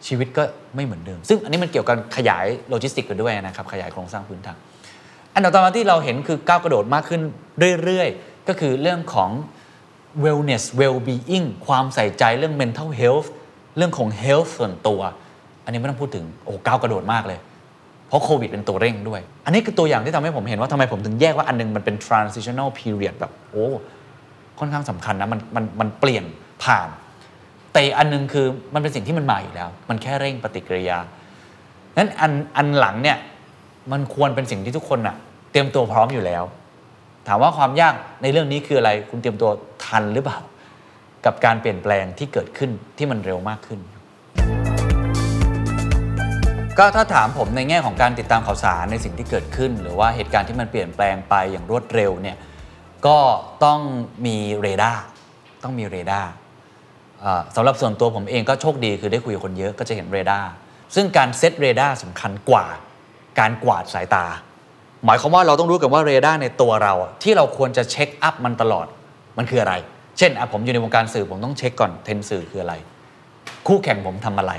[0.07, 0.43] ชีวิตก็
[0.75, 4.57] ไม่เหมือนเดิม ซึ่งอันนี้มันเกี่ยวกับขยายโลจิสติกกันด้วยนะครับขยายโครงสร้างพื้นฐาน
[5.35, 7.21] อันดับต่อมาที่เราเห็นคือก้าวกระโดดมากขึ้น
[7.85, 9.31] เรื่อยๆ ก็คือเรื่องของ
[10.25, 13.29] wellness well-being ความใส่ใจเรื่อง mental health
[13.77, 15.01] เรื่องของ health ส่วนตัว
[15.65, 17.39] อันนี้ไม่ต้องพูดถึงโอ้ก้าวกระโดดมากเลย
[18.09, 23.67] เพราะโควิดเป็นตัวเร่งด้วย อันนี้คือตัวอย่างที่ทำให้ผมเห็นว่าทำไมผมถึงแยกว่าอันนึงมันเป็น transitional period แบบโอ้
[24.59, 26.25] ค่อนข้างสำคัญนะมันมันมันเปลี่ยน
[26.65, 26.89] ผ่าน
[27.73, 30.99] แต่อันนึงคือมันเป็นสิ่งที่มันมาอยู่แล้ว มันแค่เร่งปฏิกิริยา
[31.99, 33.19] นั้นอันอันหลังเนี่ย
[33.93, 35.17] มันควรเป็นสิ่งที่ทุกคนอะ
[35.51, 36.45] เตรียมตัวพร้อมอยู่แล้ว
[37.29, 39.51] ถามว่าความยากในเรื่องนี้คืออะไรคุณเตรียมตัว
[39.85, 40.39] ทันหรือเปล่า
[41.25, 43.81] กับการเปลี่ยนแปลงที่เกิดขึ้นที่มันเร็วมากขึ้น
[46.79, 52.37] ก็ถ้าถามผมในแง่ของการติดตามข่าวสารในสิ่งที่เกิดขึ้น หรือว่าเหตุการณ์ที่มันเปลี่ยนแปลงไปอย่างรวดเร็วเนี่ย
[53.07, 53.19] ก็
[53.65, 53.81] ต้อง
[54.27, 55.03] มีเรดาร์
[55.63, 56.31] ต้องมีเรดาร์
[57.57, 60.51] สำหรับส่วนตัวผมเองก็โชคดีคือได้คุยกับคนเยอะก็จะเห็นเรดาร์
[60.95, 62.67] ซึ่งการเซตเรดาร์สำคัญกว่า
[63.39, 64.27] การกวาดสายตา
[65.05, 68.87] หมายความว่าเราต้องรู้กันว่าเรดาร์ในตัวเรา ที่เราควรจะ check up มันตลอด
[69.39, 69.75] มันคืออะไร
[70.19, 72.75] เช่นผมอยู่ในวงการสื่อผมต้องเช็คก่อนเทรนด์สื่อคืออะไร
[73.67, 74.53] คู่แข่งผมทำอะไร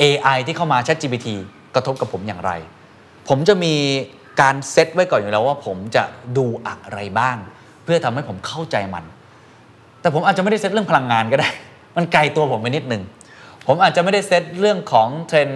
[0.00, 1.28] AI ที่เข้ามา ChatGPT
[1.74, 2.52] กระทบกับผมอย่างไร
[3.28, 3.74] ผมจะมี
[4.40, 6.04] การเซตไว้ก่อนอยู่แล้วว่าผมจะ
[6.36, 7.36] ดูอะไรบ้าง
[7.84, 9.04] เพื่อทำให้ผมเข้าใจมัน
[10.00, 11.50] แต่ผมอาจจะไม่ได้เซตเรื่องพลังงานก็ได้
[11.96, 13.02] มันไกลตัวผมไปนิดหนึ่ง
[13.66, 15.50] ผมอาจจะไม่ได้เซตเรื่องของเทรนด์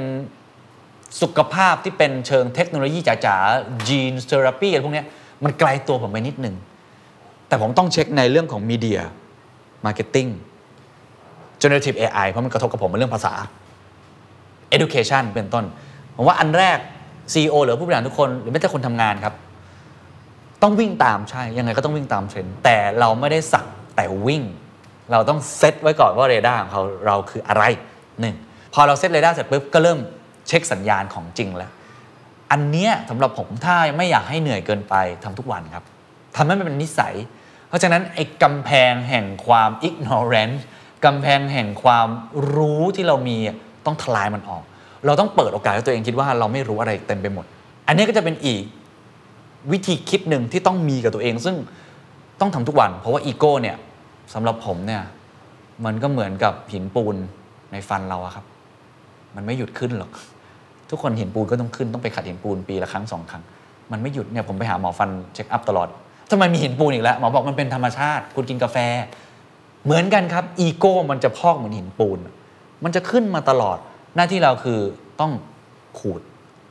[1.20, 5.04] สุขภาพที่เป็นเชิงเทคโนโลยีจ๋าๆ gene therapy อะไรพวกนี้
[5.44, 6.56] มันไกลตัวผมไปนิดหนึ่ง
[7.48, 9.00] แต่ผมต้องเช็คในเรื่องของ media
[9.84, 10.26] marketing
[11.62, 13.34] generative AI เพราะมันกระทบกับผมในเรื่องภาษา
[14.76, 15.64] education เป็นต้น
[16.16, 16.78] ผมว่าอันแรก
[17.32, 19.34] CEO หรือผู้บริหารทุกคนหรือแม้แต่คนทำงานครับ
[20.62, 23.64] ต้องวิ่งตามใช่ ยังไงก็ต้องวิ่งตามเทรนด์แต่เราไม่ได้สัก
[23.96, 24.42] แต่วิ่ง
[25.12, 27.64] เราต้องเซตไว้ก่อนว่าเรดาร์ของเขาเราคืออะไร
[28.20, 28.34] หนึ่ง
[28.74, 29.98] พอเราเซตเรดาร์เสร็จปุ๊บก็เริ่ม
[30.48, 31.70] เช็คสัญญาณของจริงแล้ว
[32.52, 35.84] อันเนี้ยสำหรับผมถ้าไม่อยากให้เหนื่อยเกินไปทำทุกวันครับ
[36.36, 37.14] ทำให้มันเป็นนิสัย
[37.68, 40.60] เพราะฉะนั้นไอ้กำแพงแห่งความ ignorance
[41.04, 42.08] กำแพงแห่งความ
[42.54, 43.36] รู้ที่เรามี
[43.86, 44.62] ต้องทลายมันออก
[45.06, 47.44] เราต้องเปิดโอกาสให้ตัวเองคิดว่าเราไม่รู้อะไรเต็มไปหมด
[47.86, 48.62] อันนี้ก็จะเป็นอีก
[49.72, 51.56] วิธีคิดหนึ่งที่ต้องมีกับตัวเอง ซึ่ง
[52.40, 53.76] ต้องทำทุกวัน เพราะว่าอีโก้เนี่ย
[54.34, 55.02] สำหรับผมเนี่ย
[55.84, 57.16] มันก็เหมือนกับหินปูน
[57.72, 58.44] ในฟันเราอะครับ
[59.36, 60.10] มันไม่หยุดขึ้นหรอก
[60.90, 63.42] ทุกคนห็นปูนก็ต้องขึ้นต้องไปขัดหินปูนปีละครั้งสองครั้ง
[63.92, 65.88] มันไม่หยุดเนี่ยผมไปหาหมอฟันเช็คอัพตลอด
[66.30, 68.76] ทำไมมีหินปูนอีกแล้วหมอบอกมันเป็นธรรมชาติ คุณกินกาแฟ
[69.84, 72.18] เหมือนกันครับอีโก้มันจะพอกเหมือนหินปูน
[72.84, 73.78] มันจะขึ้นมาตลอด
[74.16, 74.78] หน้าที่เราคือ
[75.20, 75.32] ต้อง
[75.98, 76.20] ขูด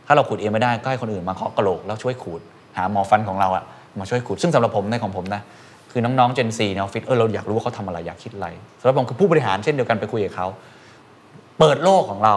[0.07, 2.41] ถ้าเราขูดเองไม่ได้ก็ให้คนอื่นมาเคาะกระโหลกแล้วช่วยขูด
[2.77, 3.63] หาหมอฟันของเราอะ
[3.99, 5.41] มาช่วยขูดซึ่งสำหรับผมในของผมนะ
[5.97, 8.47] คือน้องๆ Gen 4ในออฟฟิศเออเราอยากรู้ว่าเขาทำอะไรอยากคิดอะไร
[8.79, 10.47] สำหรับผมคือผู้บริหารเช่นเดียวกันไปคุยกับเขา
[11.59, 12.35] เปิดโลกของเรา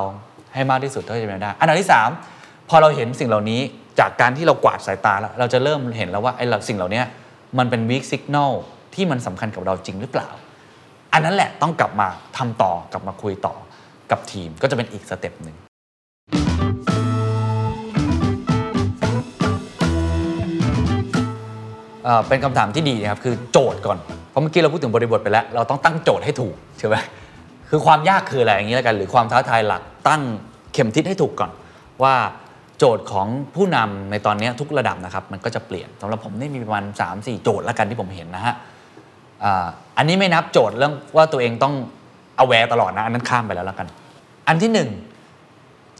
[0.55, 1.89] ให้มากที่สุดเท่าที่จะเป็นได้ อันดับที่
[2.29, 3.61] 3 พอเราเห็นสิ่งเหล่านี้
[4.01, 7.03] จากการที่เรากวาดสายตาแล้ว เราจะเริ่มเห็นแล้วว่าไอ้สิ่งเหล่านี้
[7.59, 8.53] มันเป็น weak signal
[8.95, 10.29] ที่มันสำคัญกับเราจริงหรือเปล่า
[11.13, 13.55] อันนั้นแหละต้องกลับมาทำต่อกลับมาคุยต่อ
[14.11, 15.57] กับทีมก็จะเป็นอีกสเต็ปหนึ่ง
[22.29, 23.99] เป็นคำถามที่ดีนะครับคือโจทย์ก่อน
[24.31, 26.97] เพราะเมื่อกี้เราพูดถึงบริบทไปแล้ว เราต้องตั้งโจทย์ให้ถูกใช่ไหม
[27.69, 30.23] คือความยากคืออะไรอย่างนี้แล้วกัน หรือความท้าทายหลักตั้ง
[30.73, 31.51] เข็มทิศให้ถูกก่อน
[32.03, 32.15] ว่า
[32.79, 38.55] โจทย์ของผู้นำในตอนนี้ทุกระดับนะครับมันก็จะเปลี่ยนสำหรับผมนี่มีประมาณ3 4 โจทย์แล้วกันที่ผมเห็นนะฮะ
[39.97, 41.75] อันนี้ไม่นับโจทย์เรื่องว่าตัวเองต้อง
[42.43, 43.89] aware ตลอดนะอันนั้นข้ามไปแล้วแล้วกัน
[44.49, 44.91] อันที่หนึ่ง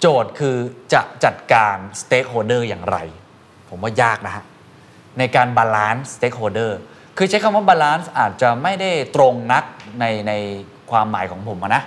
[0.01, 0.57] โจทย์คือ
[0.93, 2.97] จะจัดการ stakeholder อย่างไร
[3.69, 4.45] ผมว่ายากนะฮะ
[5.19, 6.73] ในการ balance stakeholder
[7.17, 9.65] คือใช้คำว่า balance อาจจะไม่ได้ตรงนัก
[10.01, 10.33] ในใน
[10.91, 11.83] ความหมายของผมนะ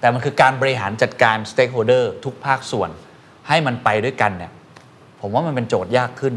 [0.00, 2.90] แต่มันคือการบริหารจัดการ stakeholder ทุกภาคส่วน
[3.48, 4.52] ให้มันไปด้วยกันเนี่ย
[5.20, 6.34] ผมว่ามันเป็นโจทย์ยากขึ้น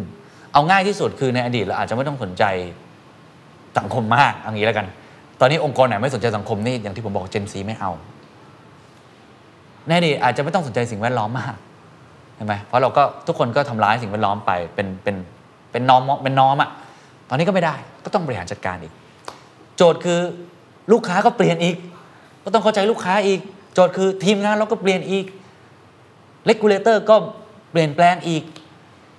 [0.54, 2.44] เอาง่ายที่สุดคือในอดีตเราอาจจะไม่ต้องสนใจ
[3.78, 4.88] สังคมมากอย่างนี้แล้วกัน
[5.40, 7.92] ตอนนี้องค์กรไหนไม่สนใจสังคมนี่อย่างที่ผมบอก Gen Z ไม่เอา
[9.88, 11.56] ในอดีตอาจจะไม่ต้องสนใจสิ่งแวดล้อมมาก
[12.36, 15.16] ใช่ไหมเพราะเราก็ทุกคนก็ทำร้ายสิ่งแวดล้อมไปเป็นเป็น
[15.72, 16.70] เป็นน้อมเป็นน้อมอะ
[17.30, 17.76] ตอนนี้ก็ไม่ได้
[18.06, 18.94] ก็ต้องบริหารจัดการอีก
[19.78, 20.20] โจทย์คือ
[20.92, 21.78] ลูกค้าก็เปลี่ยนอีก
[22.44, 23.40] ก็ต้องเข้าใจลูกค้าอีก
[23.74, 25.26] โจทย์คือทีมงานเราก็เปลี่ยนอีก
[26.46, 27.16] เลกูเลเตอร์ก็
[27.72, 28.44] เปลี่ยนแปลงอีก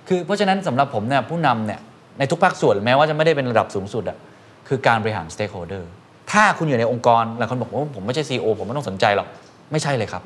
[0.07, 1.79] คือเพราะฉะนั้นสำหรับผมเนี่ยผู้นำเนี่ย
[2.19, 4.17] ในทุกภาคส่วนแม้ว่าจะไม่ได้เป็นระดับสูงสุดอะ
[4.67, 5.83] คือการบริหาร stakeholder
[6.31, 9.27] ถ้าคุณอยู่ในองค์กรหลายคนบอกว่าผมไม่ใช่ CEO ผมไม่ต้องสนใจหรอก
[9.71, 10.23] ไม่ใช่เลยครับ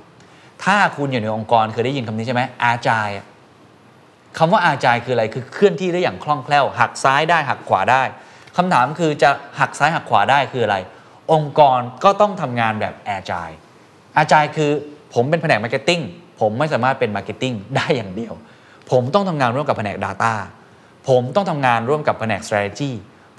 [0.63, 3.09] ถ้าคุณอยู่ในองค์กรเคยได้ยินคำนี้ใช่ไหมอาจาย
[4.37, 8.03] คำว่า agile คืออะไรคือเคลื่อนที่ได้อย่างคล่องแคล่ว หักซ้ายได้หักขวาได้
[8.57, 10.77] คำถามคือจะหักซ้ายหักขวาได้คืออะไร
[11.33, 14.71] องค์กรก็ต้องทำงานแบบ agile agile คือ
[15.13, 16.01] ผมเป็นแผนก marketing
[16.39, 18.33] ผมไม่สามารถเป็น marketing ได้อย่างเดียว
[18.91, 20.33] ผมต้องทำงานร่วมกับแผนก Data
[21.09, 22.91] ผมต้องทำงานร่วมกับแผนก strategy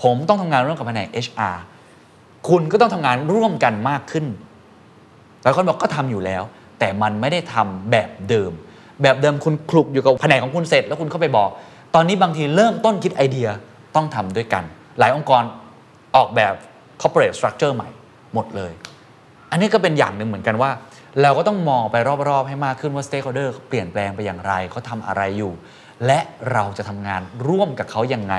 [0.02, 1.56] ผมต้องทำงานร่วมกับแผนก HR
[2.48, 4.26] คุณก็ต้องทำงานร่วมกันมากขึ้น
[5.42, 6.42] หลายคนบอกก็ทำอยู่แล้ว
[6.78, 8.52] แต่มันไม่ได้ทำแบบเดิม
[9.02, 11.50] แบบเดิมคุณคลุกอยู่กับแผนกของคุณเสร็จ แล้วคุณเข้าไปบอก
[11.94, 13.48] ตอนนี้บางทีเริ่มต้นคิดไอเดีย
[13.96, 14.64] ต้องทำด้วยกัน
[14.98, 15.42] หลายองค์กร
[16.16, 16.54] ออกแบบ
[17.00, 17.88] corporate structure ใหม่
[18.34, 18.72] หมดเลย
[19.50, 20.70] อันนี้ก็เป็นอย่างหนึ่งเหมือนกันว่า
[21.22, 21.96] เราก็ต้องมองไป
[22.28, 25.52] รอบๆ ให้มากขึ้นว่า stakeholder เปลี่ยนแปลงไปอย่างไรเขาทำอะไรอยู่
[26.06, 26.20] และ
[26.52, 28.34] เราจะทำงานร่วมกับเขาอยังไง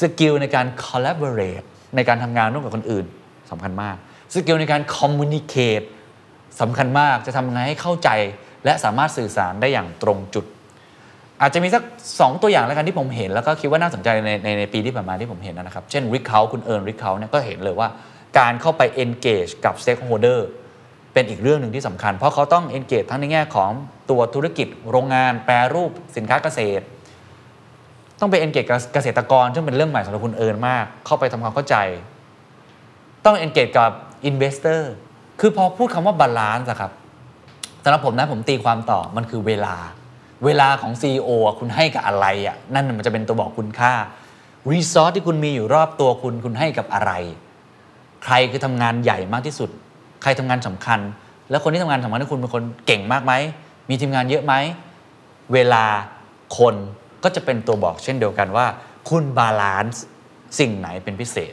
[0.00, 3.06] สกิลในการ collaborate ในการทำงานร่วมกับคนอื่น
[3.50, 3.96] สำคัญมาก
[4.34, 5.86] skill ในการ communicate
[6.60, 8.08] สำคัญมากจะทำยังไงให้เข้าใจ
[8.66, 10.44] และสามารถสื่อสารได้อย่างตรงจุด
[11.42, 17.88] อาจจะมีสัก 2 ตัวอย่างแล้วกันที่ผมเห็น แล้วก็คิดว่าน่าสนใจในในในปีที่ผ่านมาที่ผมเห็นนะครับ เช่น Ricult คุณเอิร์น Ricult เนี่ยก็เห็นเลยว่า
[18.38, 20.40] การเข้าไป engage กับ stakeholder
[21.12, 23.70] เป็นอีกเรื่องหนึ่งที่สำคัญ เพราะเขาต้อง engage ทั้งในแง่ของ
[24.10, 26.84] ตัวธุรกิจโรงงานแปรรูปสินค้าเกษตร
[28.20, 31.76] ต้องไป engage กับเกษตรกรซึ่งเป็นเรื่องใหม่สำหรับคุณเอิร์นมาก เข้าไปทำความเข้าใจ
[33.24, 33.90] ต้อง engage กับ
[34.30, 34.80] investor
[35.40, 36.92] คือพอพูดคำว่า balance อะครับ
[37.86, 39.74] สำหรับผมนะผมตีความต่อมันคือเวลา
[40.44, 43.92] เวลาของ CEO อะคุณให้กับอะไรอะนั่นมันจะเป็นตัวบอกคุณค่า
[44.70, 47.12] รีซอสที่คุณมีอยู่รอบตัวคุณคุณให้กับอะไร
[48.24, 49.70] ใครคือทำงานใหญ่มากที่สุด
[50.22, 51.00] ใครทำงานสำคัญ
[51.50, 53.32] แล้วคนที่ทำงานสำคัญที่คุณเป็นคนเก่งมากไหม
[53.88, 54.54] มีทีมงานเยอะไหม
[55.52, 55.84] เวลา
[56.58, 56.74] คน
[57.24, 58.66] ก็จะเป็นตัวบอกเช่นเดียวกันว่า
[59.10, 60.04] คุณ balance
[60.58, 61.52] สิ่งไหนเป็นพิเศษ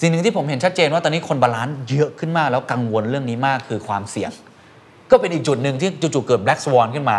[0.00, 4.32] สิ่งหนึ่งที่ผมเห็นชัดเจนว่าตอนนี้คน balance เยอะขึ้นมากแล้วกังวลเรื่องนี้มากคือความเสี่ยง
[5.10, 7.18] ก็เป็นอีกจุดหนึ่งที่จู่ๆเกิด black swan ขึ้นมา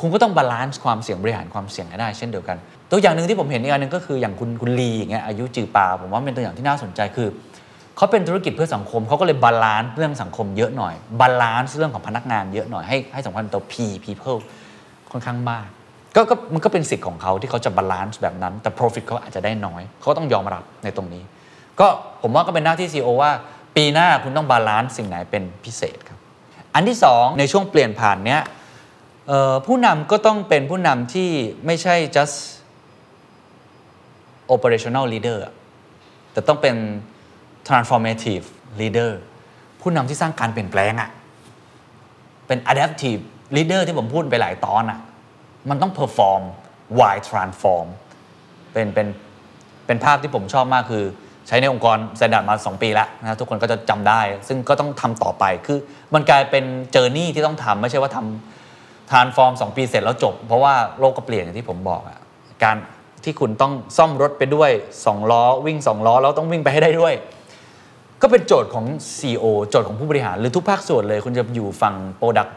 [0.00, 2.56] คุณก็ต้อง balance ความเสี่ยงบริหารความเสี่ยงให้ได้เช่นเดียวกัน
[2.90, 7.28] ตัวอย่างหนึ่งที่ผมเห็นอีกอันหนึ่งก็คืออย่างคุณคุณลีอย่างเงี้ยอายุจือปาผมว่าเป็นตัวอย่างที่น่าสนใจคือ
[7.96, 14.40] เขาเป็นธุรกิจเพื่อสังคมเขาก็เลย balance เรื่องสังคมเยอะหน่อย balance เรื่องของพนักงานเยอะหน่อยให้ให้สำคัญตัว P people
[15.10, 15.66] ค่อนข้างมาก
[16.16, 21.22] ก็ก็มันก็เป็นสิทธิ์ของเขาที่เขาจะ balance แบบนั้น แต่ profit เขาอาจจะได้น้อย เขาต้องยอมรับในตรงนี้
[21.80, 21.86] ก็
[22.22, 23.30] ผมว่าก็เป็นหน้าที่ CEO ว่า
[23.76, 26.13] ปีหน้าคุณต้อง balance สิ่งไหนเป็นพิเศษครับ
[26.74, 28.42] อันที่สองในช่วงเปลี่ยนผ่านเนี้ย
[29.66, 31.30] ผู้นำก็ต้องเป็นผู้นำที่
[31.66, 32.36] ไม่ใช่ just
[34.54, 35.38] operational leader
[36.32, 36.76] แต่ต้องเป็น
[37.68, 38.44] transformative
[38.80, 39.10] leader
[39.80, 41.10] ผู้นำที่สร้างการเปลี่ยนแปลงอะ
[42.46, 43.22] เป็น adaptive
[43.56, 45.00] leader ที่ผมพูดไปหลายตอนอะ
[45.68, 46.42] มันต้อง perform
[46.98, 47.86] while transform
[48.72, 49.06] เป็นเป็น
[49.86, 51.04] เป็นภาพที่ผมชอบมากคือ
[51.48, 55.78] ใช้ในองค์กร Standard มา 2 ปีแล้วนะทุกคนก็จะจำได้ ซึ่งก็ต้องทำต่อไปคือ
[56.14, 62.18] มันกลายเป็น journey ที่ต้องทำไม่ใช่ว่าทำ transform 2 ปีเสร็จแล้วจบ เพราะว่าโลกก็เปลี่ยนอย่างที่ผมบอกอะ
[62.62, 62.76] การ
[63.24, 67.14] ที่คุณต้องซ่อมรถไปด้วย 2 ล้อวิ่ง 2 ล้อแล้วต้องวิ่งไปให้ได้ด้วย
[68.22, 68.86] ก็เป็นโจทย์ของ
[69.18, 72.50] CEO โจทย์ของผู้บริหาร หรือทุกภาคส่วนเลย คุณจะอยู่ฝั่ง Product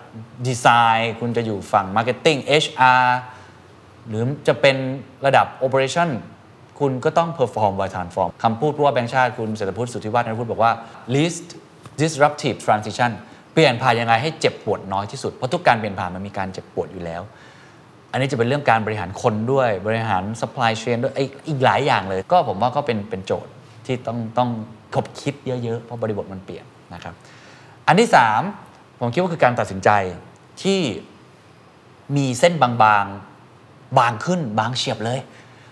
[0.47, 3.03] Design คุณจะอยู่ฝั่ง Marketing HR
[4.07, 4.75] หรือจะเป็น
[5.25, 6.09] ระดับ Operation
[6.79, 10.71] คุณก็ต้อง perform while transform คำพูดว่าแบงค์ชาติคุณเศรษฐพุทธสุทธิวัฒน์พูดบอกว่า
[11.15, 11.47] least
[12.01, 13.11] disruptive transition
[13.53, 17.21] เปลี่ยนผ่านยังไงให้เจ็บปวดน้อยที่สุด เพราะทุกการเปลี่ยนผ่านมันมีการเจ็บปวดอยู่แล้ว
[18.11, 23.51] อันนี้จะเป็นเรื่องการบริหารคนด้วยบริหาร supply chain ด้วยไอ้อีกหลายอย่างเลย ก็ผมว่าก็เป็นเป็นโจทย์
[23.85, 24.49] ที่ต้องต้อง
[24.93, 27.13] คบคิดเยอะๆ เพราะบริบทมันเปลี่ยนนะครับ
[27.87, 28.09] อันที่
[28.53, 29.89] 3 ผมคิดว่าคือการตัดสินใจ
[30.63, 30.79] ที่
[32.17, 32.69] มีเส้นบา
[33.03, 35.19] งๆ บางขึ้นบางเฉียบเลย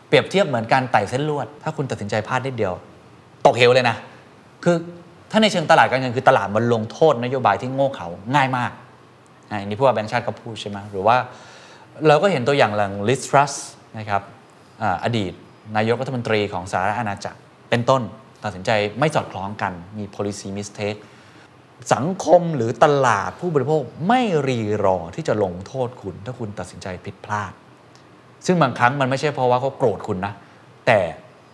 [0.08, 2.74] เปรียบเทียบเหมือนการไต่เส้นลวด ถ้าคุณตัดสินใจพลาดนิดเดียว
[3.46, 3.98] ตกเหวเลยนะ
[4.64, 4.76] คือ
[5.32, 8.72] ถ้าในเชิงตลาดการเงินคือตลาดมันลงโทษนโยบายที่โง่เขาง่ายมาก
[9.50, 11.18] อันนี้ผู้ว่าแบงก์ชาติก็พูดใช่ไหมหรือว่า
[12.08, 13.54] เราก็เห็นตัวอย่างหลังลิสทรัส
[13.98, 14.22] นะครับ
[14.82, 15.34] ออดีต
[15.78, 17.40] นายกรัฐมนตรีของสหรัฐอาณาจักร
[17.70, 18.02] เป็นต้น
[18.44, 21.00] ตัดสินใจไม่สอดคล้องกันมี policy mistake
[21.94, 27.52] สังคมหรือตลาดผู้บริโภคไม่รีรอที่จะลงโทษคุณ ถ้าคุณตัดสินใจผิดพลาด
[28.46, 30.34] ซึ่งบางครั้งมันไม่ใช่เพราะว่าเขาโกรธคุณนะ
[30.88, 31.00] แต่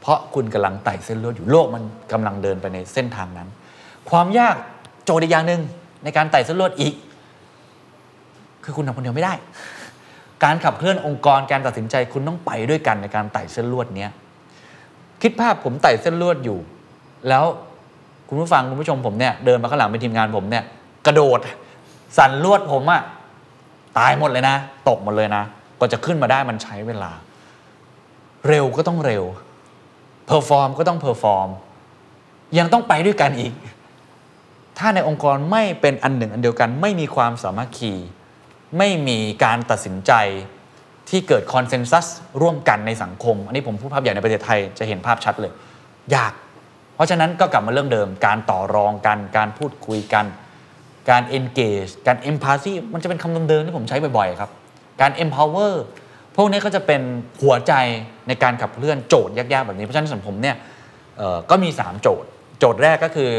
[0.01, 3.47] เพราะคุณกำลังไต่เส้นเลือดอยู่โลกมันกำลังเดินไปในเส้นทางนั้น
[4.09, 4.55] ความยาก
[5.05, 5.61] โจทย์อีกอย่างหนึ่ง
[6.03, 6.93] ในการไต่เส้นเลือดอีก
[8.63, 9.33] คือคุณทำคนเดียวไม่ได้
[10.43, 14.11] การขับเคลื่อนองค์กรการตัดสินใจคุณต้องไปด้วยกันในการไต่เส้นลวดเนี้ย
[15.21, 16.59] คิดภาพผมไต่เส้นลวดอยู่
[17.29, 17.45] แล้ว
[18.27, 20.63] คุณผู้ฟังคุณผู้ชมผมเนี่ยเดินมาข้างหลังเป็นทีมงานผมเนี่ย
[21.05, 21.39] กระโดด
[22.17, 23.01] สั่นลวดผมอะ
[23.97, 24.55] ตายหมดเลยนะ
[24.89, 25.43] ตกหมดเลยนะ
[25.81, 27.11] กว่าจะขึ้นมาได้มันใช้เวลา
[28.47, 29.23] เร็วก็ต้องเร็ว
[30.27, 31.49] perform ก็ต้อง perform
[32.57, 33.53] ยังต้องไปด้วยกันอีก
[34.77, 37.93] ถ้าในองค์กรไม่เป็นอันหนึ่งอันเดียวกัน ไม่มีความสามัคคี
[38.77, 40.11] ไม่มีการตัดสินใจ
[41.09, 42.05] ที่เกิดคอนเซนแซส
[42.41, 45.51] ร่วมกันในสังคม อันนี้ผมพูดภาพใหญ่ในประเทศไทยจะเห็นภาพชัดเลย
[46.15, 46.33] ยาก
[46.95, 50.25] เพราะฉะนั้นก็กลับมาเรื่องเดิม การต่อรองกัน การพูดคุยกัน
[51.09, 54.51] การ engage การ empathy มันจะเป็นคำเดิมๆที่ผมใช้บ่อยๆครับ
[55.01, 55.73] การ empower
[56.35, 57.01] พวกนี้ก็จะเป็น
[57.41, 57.73] หัวใจ
[58.27, 60.55] ในการขับเคลื่อนโจทย์ยากๆแบบนี้ เพราะฉะนั้นสำหรับผมเนี่ย
[61.49, 62.27] ก็มี 3 โจทย์
[62.59, 63.31] โจทย์แรกก็คือ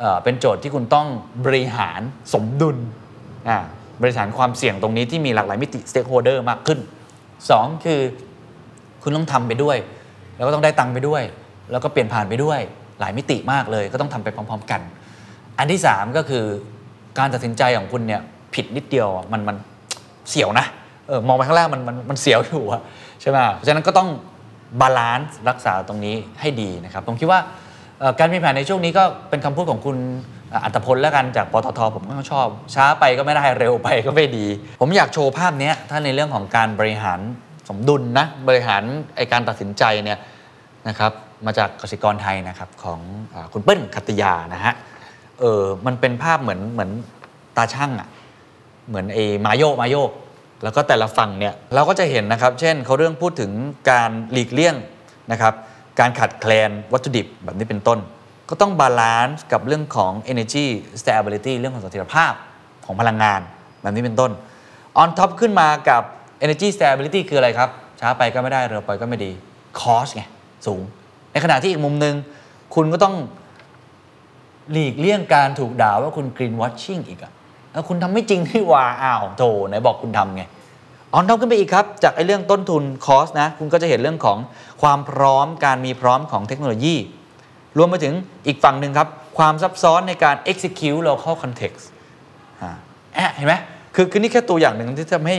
[0.00, 1.06] เอเป็นโจทย์ที่คุณต้อง
[1.46, 2.00] บริหาร
[2.32, 2.76] สมดุล
[4.02, 6.78] บริหารความเสี่ยงตรงนี้ที่มีหลากหลายมิติ stakeholder มากขึ้น
[7.32, 8.00] 2 คือ
[9.02, 9.76] คุณต้องทำไปด้วย
[10.36, 11.22] แล้วก็ต้องได้ตังค์ไปด้วย
[11.70, 12.60] แล้วก็เปลี่ยนผ่านไปด้วย
[13.00, 14.80] หลายมิติมากเลย ก็ต้องทำไปพร้อม ๆ กัน
[15.58, 16.44] อันที่ 3 ก็คือ
[17.18, 18.22] การตัดสินใจของคุณเนี่ย
[18.54, 19.56] ผิดนิดเดียวมันมัน
[20.30, 20.66] เสี่ยวนะ
[21.08, 22.82] เออมองไปข้างล่างมันมันมันเสียวอยู่อะ
[23.20, 24.08] ใช่ไหมเพราะฉะนั้นก็ต้อง
[24.80, 27.40] balance รักษาตรงนี้ให้ดีนะครับ ผมคิดว่า
[28.02, 29.96] ออการมีแผนในช่วงนี้ก็เป็นคำพูดของคุณ
[30.64, 34.46] อรรถพลแล้วกันจากปตทผมก็ชอบ ช้าไปก็ไม่ได้เร็วไปก็ไม่ดี
[34.80, 37.20] ผมอยากโชว์ภาพนี้ถ้าในเรื่องของการบริหาร
[37.68, 38.82] สมดุลนะบริหาร
[39.16, 40.18] ไอการตัดสินใจเนี่ย
[40.88, 41.12] นะครับ
[41.46, 43.00] มาจากสิกรไทยนะครับของ
[43.34, 44.74] อคุณเปิ้ลขัตติยานะฮะ
[45.40, 46.90] เออมันเป็นภาพเหมือนเหมือน
[47.56, 48.08] ตาชั่งอะ
[48.88, 50.10] เหมือนไอมาโยกมาโยก
[50.62, 53.50] แล้วก็แต่ละฝั่งเนี่ยเราก็จะเห็นนะครับ เช่นเขาเรื่องพูดถึง
[53.90, 54.74] การหลีกเลี่ยง
[55.32, 55.54] นะครับ
[56.00, 57.98] การขาดแคลนวัตถุดิบแบบนี้เป็นต้น
[58.48, 60.66] ก็ต้อง balance กับเรื่องของ energy
[61.00, 62.32] stability เรื่องของเสถียรภาพ
[62.84, 63.40] ของพลังงาน
[63.82, 64.30] แบบนี้เป็นต้น
[65.02, 66.02] on top ขึ้นมากับ
[66.44, 69.30] energy stability คืออะไรครับ ช้าไปก็ไม่ได้เร็วไปก็ไม่ดี
[69.80, 70.22] cost ไง
[70.66, 70.82] สูง
[71.32, 72.14] ในขณะที่อีกมุมหนึ่ง
[72.74, 73.14] คุณก็ต้อง
[74.72, 77.32] หลีกเลี่ยงการถูกด่าว่าคุณ green washing อีกอะ
[77.88, 80.42] คุณทำไม่จริงที่ว่าอ้าวโถไหนบอกคุณทำไง
[81.12, 84.38] on top ขึ้นไปอีกครับ จากไอ้เรื่องต้นทุน cost นะ คุณก็จะเห็นเรื่องของ
[84.82, 86.96] ความพร้อมการมีพร้อมของเทคโนโลยี
[87.78, 88.14] รวมไปถึง
[88.46, 89.08] อีกฝั่งหนึ่งครับ
[89.38, 91.84] ความซับซ้อนในการ execute local context
[92.62, 92.70] อ่า
[93.14, 93.54] แอะเห็นไหม
[93.94, 95.36] คือคือนี่แค่ตัวอย่างหนึ่งที่ทำให้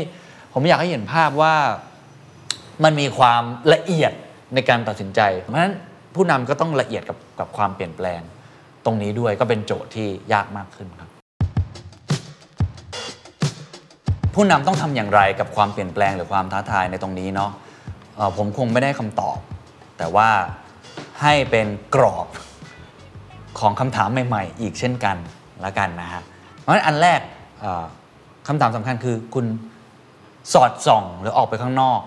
[0.53, 1.55] ผมอยากให้เห็นภาพว่า
[2.83, 4.11] มันมีความละเอียด
[4.53, 5.75] ในการตัดสินใจ เพราะฉะนั้น
[6.15, 8.21] ผู้นำก็ต้องละเอียดกับกับความเปลี่ยนแปลง
[8.85, 11.16] ตรงนี้ด้วยก็เป็นโจทย์ที่ยากมากขึ้นครับ
[14.39, 17.51] ผู้นำต้องทำอย่างไรกับความเปลี่ยนแปลงหรือความท้าทายในตรงนี้เนาะ
[18.37, 19.37] ผมคงไม่ได้คำตอบ
[19.97, 20.29] แต่ว่า
[21.21, 22.27] ให้เป็นกรอบ
[23.59, 25.17] ของคำถามใหม่ ๆ อีกเช่นกัน
[25.65, 26.21] ละกันนะฮะ
[26.59, 27.19] เพราะฉะนั้นอันแรก
[27.59, 27.85] เอ่อ
[28.47, 29.45] คำถามสำคัญคือคุณ
[30.53, 31.99] สอดส่องหรือออกไปข้างนอก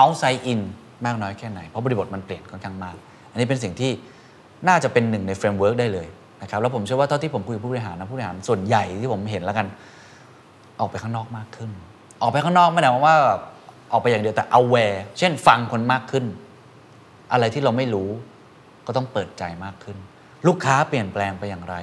[0.00, 0.60] outside in
[1.06, 2.94] มากน้อยแค่ไหน เพราะบริบทมันเปลี่ยนค่อนข้างมาก
[3.32, 3.90] อันนี้เป็นสิ่งที่
[4.68, 6.06] น่าจะเป็นหนึ่งใน framework ได้เลย
[6.42, 9.66] นะครับแล้วผมเชื่อว่าเท่าที่ผมคุยกับผู้บริหารนะผู้บริหารส่วนใหญ่ที่ผมเห็นแล้วกัน
[10.80, 11.70] ออกไปข้างนอกมากขึ้น
[12.22, 13.16] ออกไปข้างนอกไม่ได้หมายวามว่า
[13.92, 16.24] ออกไปอย่างเดียวแต่ aware เช่นฟังคนมากขึ้น
[17.32, 18.10] อะไรที่เราไม่รู้
[18.86, 19.96] ก็ต้องเปิดใจมากขึ้น
[20.46, 21.74] ลูกค้าเปลี่ยนแปลงไปอย่างไร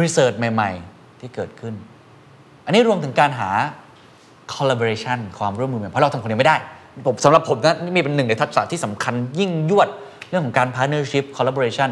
[0.00, 1.74] research ใหม่ ๆ ที่เกิดขึ้น
[2.64, 3.50] อันนี้รวมถึงการหา
[4.54, 6.56] collaboration ความร่วมมือเพราะเราทำคนเดียวไม่ได้
[7.06, 9.88] ผมสำหรับผมนะนี่มีเป็นหนึ่งในทักษะที่สำคัญยิ่งยวด
[10.28, 11.90] เรื่องของการ partnership collaboration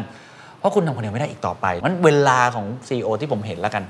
[0.59, 3.83] เพราะคุณทำคนเดียวไม่ได้อีกต่อไปมันเวลาของ CEO ที่ผมเห็นแล้วกัน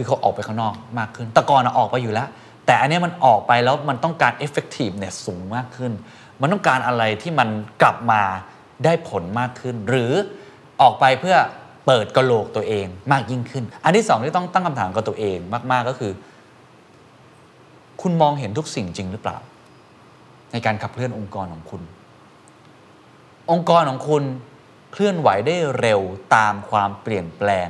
[0.00, 2.28] คือเขาออกไปข้างนอกมากขึ้น แต่ก่อนออกไปอยู่แล้ว
[2.66, 5.92] แต่อันนี้มันออกไปแล้วมันต้องการ effectiveness สูงมากขึ้น
[6.40, 7.48] มันต้องการอะไรที่มัน
[7.82, 8.22] กลับมา
[8.84, 10.12] ได้ผลมากขึ้น หรือ
[10.80, 11.36] ออกไปเพื่อ
[11.86, 15.38] เปิดกระโหลกตัวเองมากยิ่งขึ้น อันที่สองที่ต้องตั้งคำถามกับตัวเอง
[15.72, 16.12] มาก ๆก็คือ
[18.02, 19.38] คุณมองเห็นทุกสิ่งจริงหรือเปล่า
[20.52, 21.82] ในการขับเคลื่อนองค์กรของคุณ
[23.50, 24.22] องค์กรของคุณ
[24.92, 26.00] เคลื่อนไหวได้เร็ว
[26.34, 27.68] ตามความเปลี่ยนแปลง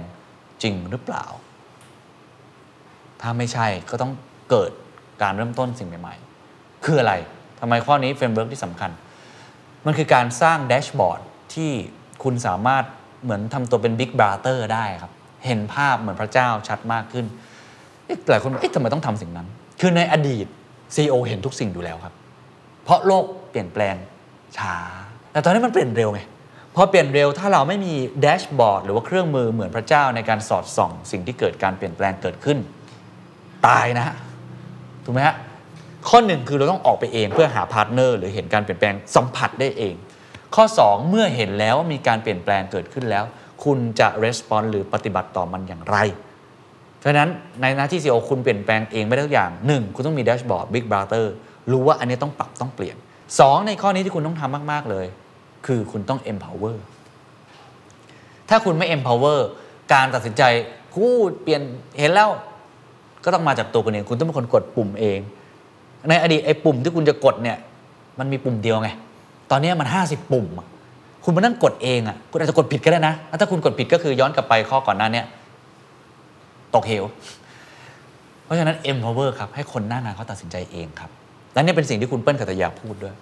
[0.63, 1.25] จริงหรือเปล่า
[3.21, 4.13] ถ้าไม่ใช่ก็ต้อง
[4.51, 4.71] เกิด
[5.23, 7.15] การเริ่มต้นสิ่งใหม่ๆ คืออะไร
[7.61, 8.91] ทำไมข้อนี้ framework ที่สำคัญ
[9.87, 11.21] มันคือการสร้าง dashboard
[11.55, 11.71] ที่
[12.23, 12.85] คุณสามารถ
[13.23, 15.13] เหมือนทำตัวเป็น Big Brother ได้ครับ
[15.47, 17.27] เห็นภาพเหมือนพระเจ้าชัดมากขึ้น
[18.31, 19.47] หลายคนบอกเอ๊ะทำไมต้องทำสิ่งนั้น
[19.81, 20.47] คือในอดีต
[20.95, 22.15] CEO เห็นทุกสิ่งอยู่แล้วครับ
[22.85, 23.97] เพราะโลกเปลี่ยนแปลง
[24.59, 24.77] ช้า
[25.33, 26.21] แต่ตอนนี้มันเปลี่ยนเร็วไง
[26.75, 32.59] พอเปลี่ยนเร็วถ้าเราไม่มี dashboard หรือว่าเครื่องมือเหมือนพระเจ้าในการสอดส่อง สิ่งที่เกิดการเปลี่ยนแปลงเกิดขึ้น
[33.67, 34.15] ตายนะฮะ
[35.05, 35.37] ถูกไหมฮะ
[36.09, 39.95] ข้อหนึ่งคือเราต้องออกไปเองเพื่อหา partner หรือเห็นการเปลี่ยนแปลงสัมผัสได้เอง
[40.55, 43.25] ข้อ 2 เมื่อเห็นแล้วว่ามีการเปลี่ยนแปลงเกิดขึ้นแล้ว
[43.65, 45.97] คุณจะ response หรือปฏิบัติต่อมันอย่างไร
[46.99, 51.27] เพราะนั้นในหน้าที่ CEO คุณเปลี่ยนแปลงเองไม่ได้ทุกอย่าง 1 คุณต้องมี dashboard Big Brother
[51.71, 52.97] รู้ว่าอันนี้ต้องปรับต้องเปลี่ยน
[53.33, 55.07] 2 ในข้อนี้ที่คุณต้องทำมาก ๆเลย
[55.67, 56.77] คือคุณต้อง empower
[58.49, 59.41] ถ้าคุณไม่ empower
[59.93, 60.43] การตัดสินใจ
[60.97, 61.09] กู
[61.43, 61.63] เปลี่ยน
[61.99, 62.29] เห็นแล้ว
[63.25, 65.19] ก็ต้องมาจากตัวคุณเอง คุณต้องเป็นคนกดปุ่มเอง
[66.09, 67.57] ในอดีตไอ้ปุ่มที่คุณจะกดเนี่ย
[68.19, 68.89] มันมีปุ่มเดียวไง
[69.51, 70.47] ตอนนี้มัน 50 ปุ่ม
[71.25, 75.23] คุณมานั่งกดเองอะ คุณอาจจะกดผิดก็ได้นะแล้วถ้าคุณกดผิดก็คือย้อนกลับไปข้อก่อนหน้าเนี้
[76.75, 77.05] ตกเหว
[78.45, 81.11] เพราะฉะนั้น empower ครับ ให้คนหน้างานเขาตัดสินใจเองครับ
[81.55, 83.15] และนี่เป็นสิ่งที่คุณเปิ้ลกัตยาพูดด้วย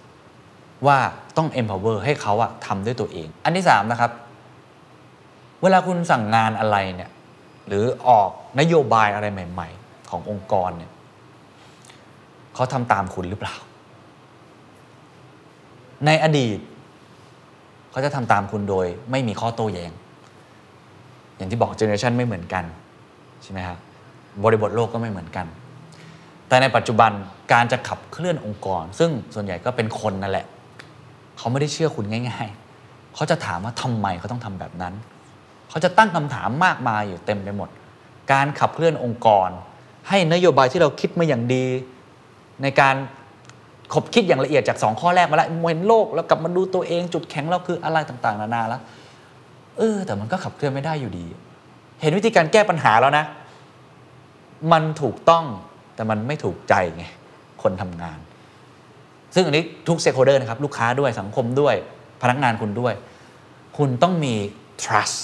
[0.86, 0.98] ว่า
[1.36, 4.10] ต้อง empower ให้เขาอะทำด้วยตัวเอง อันที่สามนะครับ
[5.62, 7.10] เวลาคุณสั่งงานอะไรเนี่ย
[7.68, 8.30] หรือออก
[8.60, 10.92] นโยบายอะไรใหม่ ๆ ขององค์กรเนี่ย
[12.54, 13.54] เขาทำตามคุณหรือเปล่า
[16.06, 16.58] ในอดีต
[17.90, 19.92] เขาจะทำตามคุณโดยไม่มีข้อโต้แย้ง
[21.36, 22.64] อย่างที่บอกเจเนอเรชันไม่เหมือนกัน
[23.42, 23.78] ใช่ไหมครับ
[24.44, 25.46] บริบทโลกก็ไม่เหมือนกัน
[26.48, 27.10] แต่ในปัจจุบัน
[27.52, 30.46] การจะขับเคลื่อนองค์กร ซึ่งส่วนใหญ่ก็เป็นคนนั่นแหละ
[31.38, 32.48] เขาไม่ได้เชื่อคุณง่าย
[32.80, 34.94] ๆ เขาจะถามว่าทำไมเขาต้องทำแบบนั้น
[35.68, 37.68] เขาจะตั้งคำถามมากมายอยู่เต็มไปหมด
[38.32, 39.48] การขับเคลื่อนองค์กร
[40.08, 41.66] ให้นโยบายที่เราคิดมาอย่างดี
[42.62, 42.96] ในการ
[43.94, 48.80] ขบคิดอย่างละเอียดจาก 2 ข้อแรกมาแล้วเห็นโลกแล้วกลับมาดูตัวเองจุดแข็งเราคืออะไรต่างๆ นานาแล้ว
[49.78, 51.26] เออ แต่มันก็ขับเคลื่อนไม่ได้อยู่ดี
[52.00, 53.24] เห็นวิธีการแก้ปัญหาแล้วนะ
[54.72, 55.44] มันถูกต้อง
[55.94, 57.04] แต่มันไม่ถูกใจไง
[57.62, 58.18] คนทำงาน
[59.34, 61.74] ซึ่งอันนี้ทุก stakeholder นะครับ ลูกค้าด้วยสังคมด้วย
[62.22, 62.94] พนักงานคุณด้วย
[63.78, 64.34] คุณต้องมี
[64.82, 65.18] trust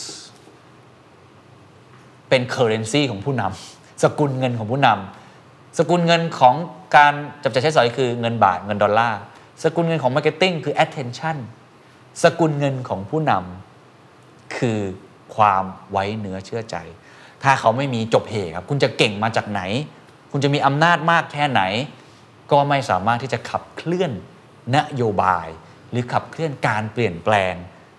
[2.29, 6.55] เป็น currency ของผู้นำ สกุลเงินของผู้นำสกุลเงินของ
[6.97, 9.21] การจับจ่ายใช้สอยคือเงินบาทเงินดอลลาร์
[9.63, 11.37] สกุลเงินของ marketing คือ attention
[12.23, 14.81] สกุลเงินของผู้นำคือ
[15.35, 16.77] ความไว้เนื้อเชื่อใจ
[17.43, 19.61] ถ้าเขาไม่มีจบเหครับ คุณจะเก่งมาจากไหน
[20.31, 21.63] คุณจะมีอำนาจมากแค่ไหน
[22.51, 24.13] ก็ไม่สามารถที่จะขับเคลื่อน
[24.77, 25.47] นโยบาย
[25.91, 27.55] หรือขับเคลื่อนการเปลี่ยนแปลง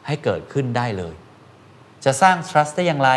[0.08, 1.16] ให้เกิดขึ้นได้เลย
[2.06, 3.12] จะสร้าง trust ได้อย่างไร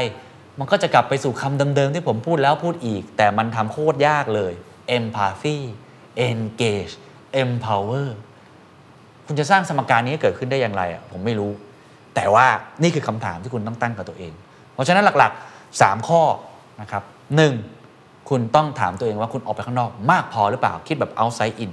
[0.59, 4.53] มันก็จะกลับไปสู่คำเดิมๆที่ผมพูดแล้วพูดอีก แต่มันทำโคตรยากเลย
[4.97, 5.57] empathy
[6.29, 6.94] engage
[7.42, 8.09] empower
[9.27, 11.53] คุณจะสร้างสมการนี้เกิดขึ้นได้อย่างไรอะผมไม่รู้
[12.14, 12.47] แต่ว่า
[12.83, 14.33] นี่คือคำถามที่คุณต้องตั้งกับตัวเอง
[14.73, 16.23] เพราะฉะนั้นหลักๆ 3 ข้อ
[16.81, 17.03] นะครับ
[17.37, 17.55] หนึ่ง
[18.29, 21.73] คุณต้องถามตัวเองว่าคุณออกไปข้างนอกมากพอหรือเปล่าคิดแบบ outside in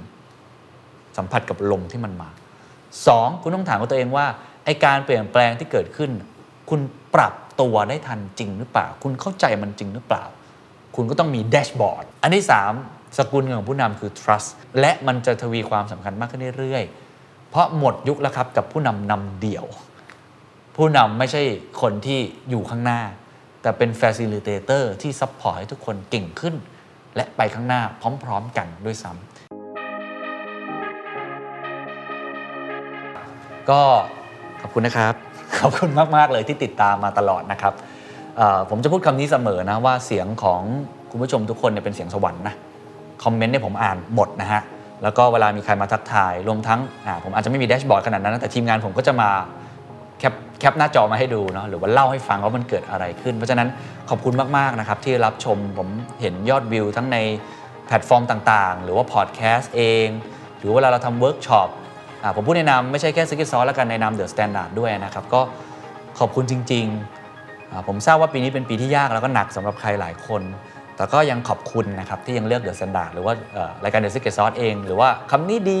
[1.16, 2.28] สัมผัสกับลมที่มันมา
[2.86, 3.42] 2.
[3.42, 4.26] คุณต้องถามกับตัวเองว่า
[4.64, 6.10] ไอการเปลี่ยนแปลงที่เกิดขึ้น
[6.70, 6.80] คุณ
[7.14, 10.24] ปรับ ตัวได้ทันจริงหรือเปล่า คุณเข้าใจมันจริงหรือเปล่า
[10.96, 12.44] คุณก็ต้องมีแดชบอร์ดอันที่
[12.80, 14.48] 3 สกุลเงินของผู้นำคือ trust
[14.80, 19.66] และมันจะทวีความสำคัญมากขึ้นเรื่อยๆ เพราะหมดยุคแล้วครับกับผู้นำนำเดี่ยว
[20.76, 21.42] ผู้นำไม่ใช่
[21.80, 22.18] คนที่
[22.50, 23.00] อยู่ข้างหน้า
[23.62, 26.54] แต่เป็น facilitator ที่ support ให้ทุกคนเก่งขึ้น
[27.16, 27.82] และไปข้างหน้า
[28.24, 33.82] พร้อม ๆ กันด้วยซ้ำก็
[34.60, 35.25] ขอบคุณนะครับ
[35.58, 37.74] ขอบคุณมากๆเลยที่ติดตามมาตลอดนะครับ
[38.70, 40.62] ผมจะพูดคำนี้เสมอนะว่าเสียงของ
[41.10, 42.54] คุณผู้ชมทุกคนเนี่ยเป็นเสียงสวรรค์นะ
[43.24, 44.60] คอมเมนต์เนี่ยผมอ่านหมดนะฮะ
[45.02, 46.80] แล้วก็เวลามีใครมาทักทาย รวมทั้ง
[47.24, 49.28] ผมอาจจะไม่มี dashboard ขนาดนั้น แต่ทีมงานผมก็จะมา
[50.18, 53.68] แคปแคปหน้าจอมาให้ดูเนาะหรือว่าเล่าให้ฟังว่ามันเกิดอะไรขึ้น เพราะฉะนั้น
[54.10, 55.88] ขอบคุณมากๆนะครับที่รับชมผม
[56.20, 57.18] เห็นยอดวิวทั้งใน
[57.86, 60.06] แพลตฟอร์มต่างๆ หรือว่าพอดแคสต์เอง
[60.58, 61.68] หรือเวลาเราทำเวิร์กช็อป
[62.34, 65.40] ผมพูดในนามไม่ใช่แค่ Secret Sauce แล้วกันในนาม The Standard ด้วยนะครับ ก็
[66.18, 70.42] ขอบคุณจริงๆ ผมทราบว่าปีนี้เป็นปีที่ยากแล้วก็หนักสำหรับใครหลายคน
[70.96, 73.32] แต่ก็ยังขอบคุณนะครับที่ยังเลือกเดอะ s แ a นดาร์ดหรือว่า
[73.84, 75.80] รายการ The Secret Sauce เอง หรือว่าคำนี้ดี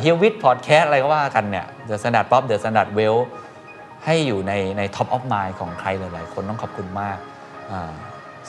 [0.00, 3.16] เฮียวิทย์พอดแคสต์อะไรก็ว่ากันเนี่ย The Standard Pop The Standard Wealth
[4.04, 7.18] ให้อยู่ในใน top of mind ของใครหลายๆ คนต้องขอบคุณมาก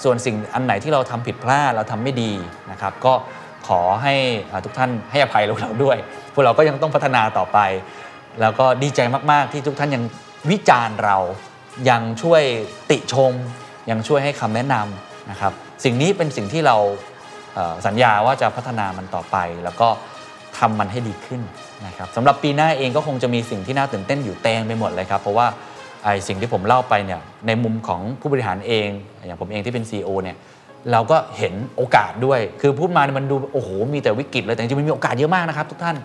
[0.03, 2.31] ส่วนสิ่งอันไหนที่เราทำผิดพลาดเราทำไม่ดี
[2.71, 3.13] นะครับก็
[3.67, 4.13] ขอให้
[4.65, 5.97] ทุกท่านให้อภัยพวกเราด้วย
[6.33, 7.59] พวกเราก็ยังต้องพัฒนาต่อไป
[8.41, 8.99] แล้วก็ดีใจ
[9.31, 10.03] มาก ๆ ที่ทุกท่านยัง
[10.51, 11.17] วิจารณ์เรา
[11.89, 12.43] ยังช่วย
[12.91, 13.33] ติชม
[13.89, 15.53] ยังช่วยให้คำแนะนำนะครับ
[15.83, 16.77] สิ่งนี้เป็นสิ่งที่เรา
[17.87, 19.87] สัญญาว่าจะพัฒนามันต่อไป แล้วก็
[20.57, 21.41] ทำมันให้ดีขึ้น
[21.87, 25.47] นะครับสำหรับปีหน้าเองก็คงจะมีสิ่งที่น่าตื่นเต้นอยู่เต็มไปหมดเลยครับ เพราะว่า
[26.03, 28.89] ไอ้สิ่งที่ผมเล่าไปเนี่ยในมุมของผู้บริหารเอง
[29.25, 30.37] อย่างผมเองที่เป็น CEO เนี่ย
[30.91, 35.95] เราก็เห็นโอกาสด้วย คือพูดมาเนี่ยมันดูโอ้โหมีแต่วิกฤตเลยแต่จริงๆมันมีโอกาสเยอะมากนะครับ ทุกท่าน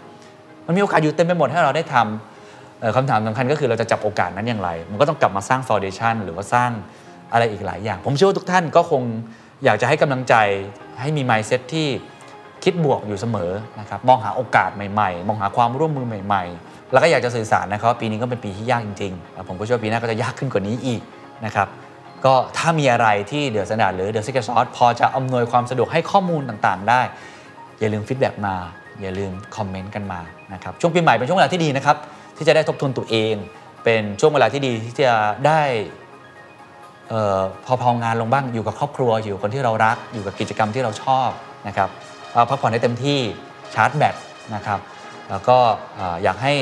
[0.66, 6.70] มันมีโอกาสอยู่เต็มไปหมดให้เราได้ทำคำถามสำคัญก็คือเราจะจับโอกาสนั้นอย่างไร มันก็ต้องกลับมาสร้างฟ u n เดชันหรือว่าสร้าง
[7.32, 9.02] อะไรอีกหลายอย่าง ผมเชื่อว่าทุกท่านก็คง
[9.64, 10.34] อยากจะให้กำลังใจ
[11.00, 11.88] ให้มี mindset ที่
[12.64, 13.50] คิดบวกอยู่เสมอ
[13.80, 21.02] นะครับมองหาโอกาสใหม่ๆ มองหาความร่วมมือใหม่ๆ แล้วก็อยากจะสื่อสารนะครับว่าปีนี้ก็เป็นปีที่ยากจริงๆ ผมก็เชื่อว่าปีหน้าก็จะยากขึ้นกว่านี้อีก
[21.46, 21.68] นะครับ
[22.24, 27.00] ก็ถ้ามีอะไรที่ The Standard หรือ The Secret Sauce พอจะอำนวยความสะดวกให้ข้อมูลต่างๆ ได้
[27.80, 28.54] อย่าลืม feedback มา
[29.02, 30.20] อย่าลืมคอมเมนต์กันมา
[30.52, 31.96] นะครับช่วงปีใหม่เป็นช่วงเวลาที่ดีนะครับ
[32.36, 33.34] ที่จะได้ทบทวนตัวเอง
[33.84, 35.12] เป็นช่วงเวลาที่ดีที่จะ
[35.46, 35.62] ได้
[37.08, 41.30] เออพอพองานลงบ้างอยู่กับครอบครัวอยู่กับคนที่เรารัก อยู่กับกิจกรรมที่เราชอบ
[41.68, 41.88] นะครับ
[42.48, 43.20] พักผ่อนให้เต็มที่
[43.74, 44.14] ชาร์จแบต
[44.54, 44.80] นะครับ
[45.30, 45.58] แล้วก็
[45.94, 46.54] เอ่ออยากให้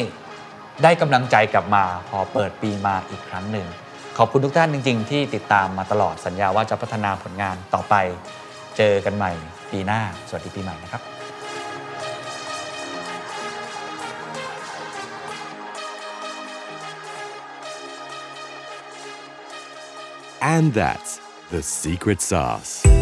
[0.82, 3.66] ได้กำลังใจกลับมาพอเปิดปีมาอีกครั้งหนึ่ง
[4.18, 7.94] ขอบคุณทุกท่านจริง ๆ ที่ติดตามมาตลอดสัญญาว่าจะพัฒนาผลงานต่อไป
[8.76, 9.32] เจอกันใหม่
[9.70, 11.02] ปีหน้า สวัสดีปีใหม่นะครับ
[20.54, 21.12] And that's
[21.50, 23.01] the secret sauce.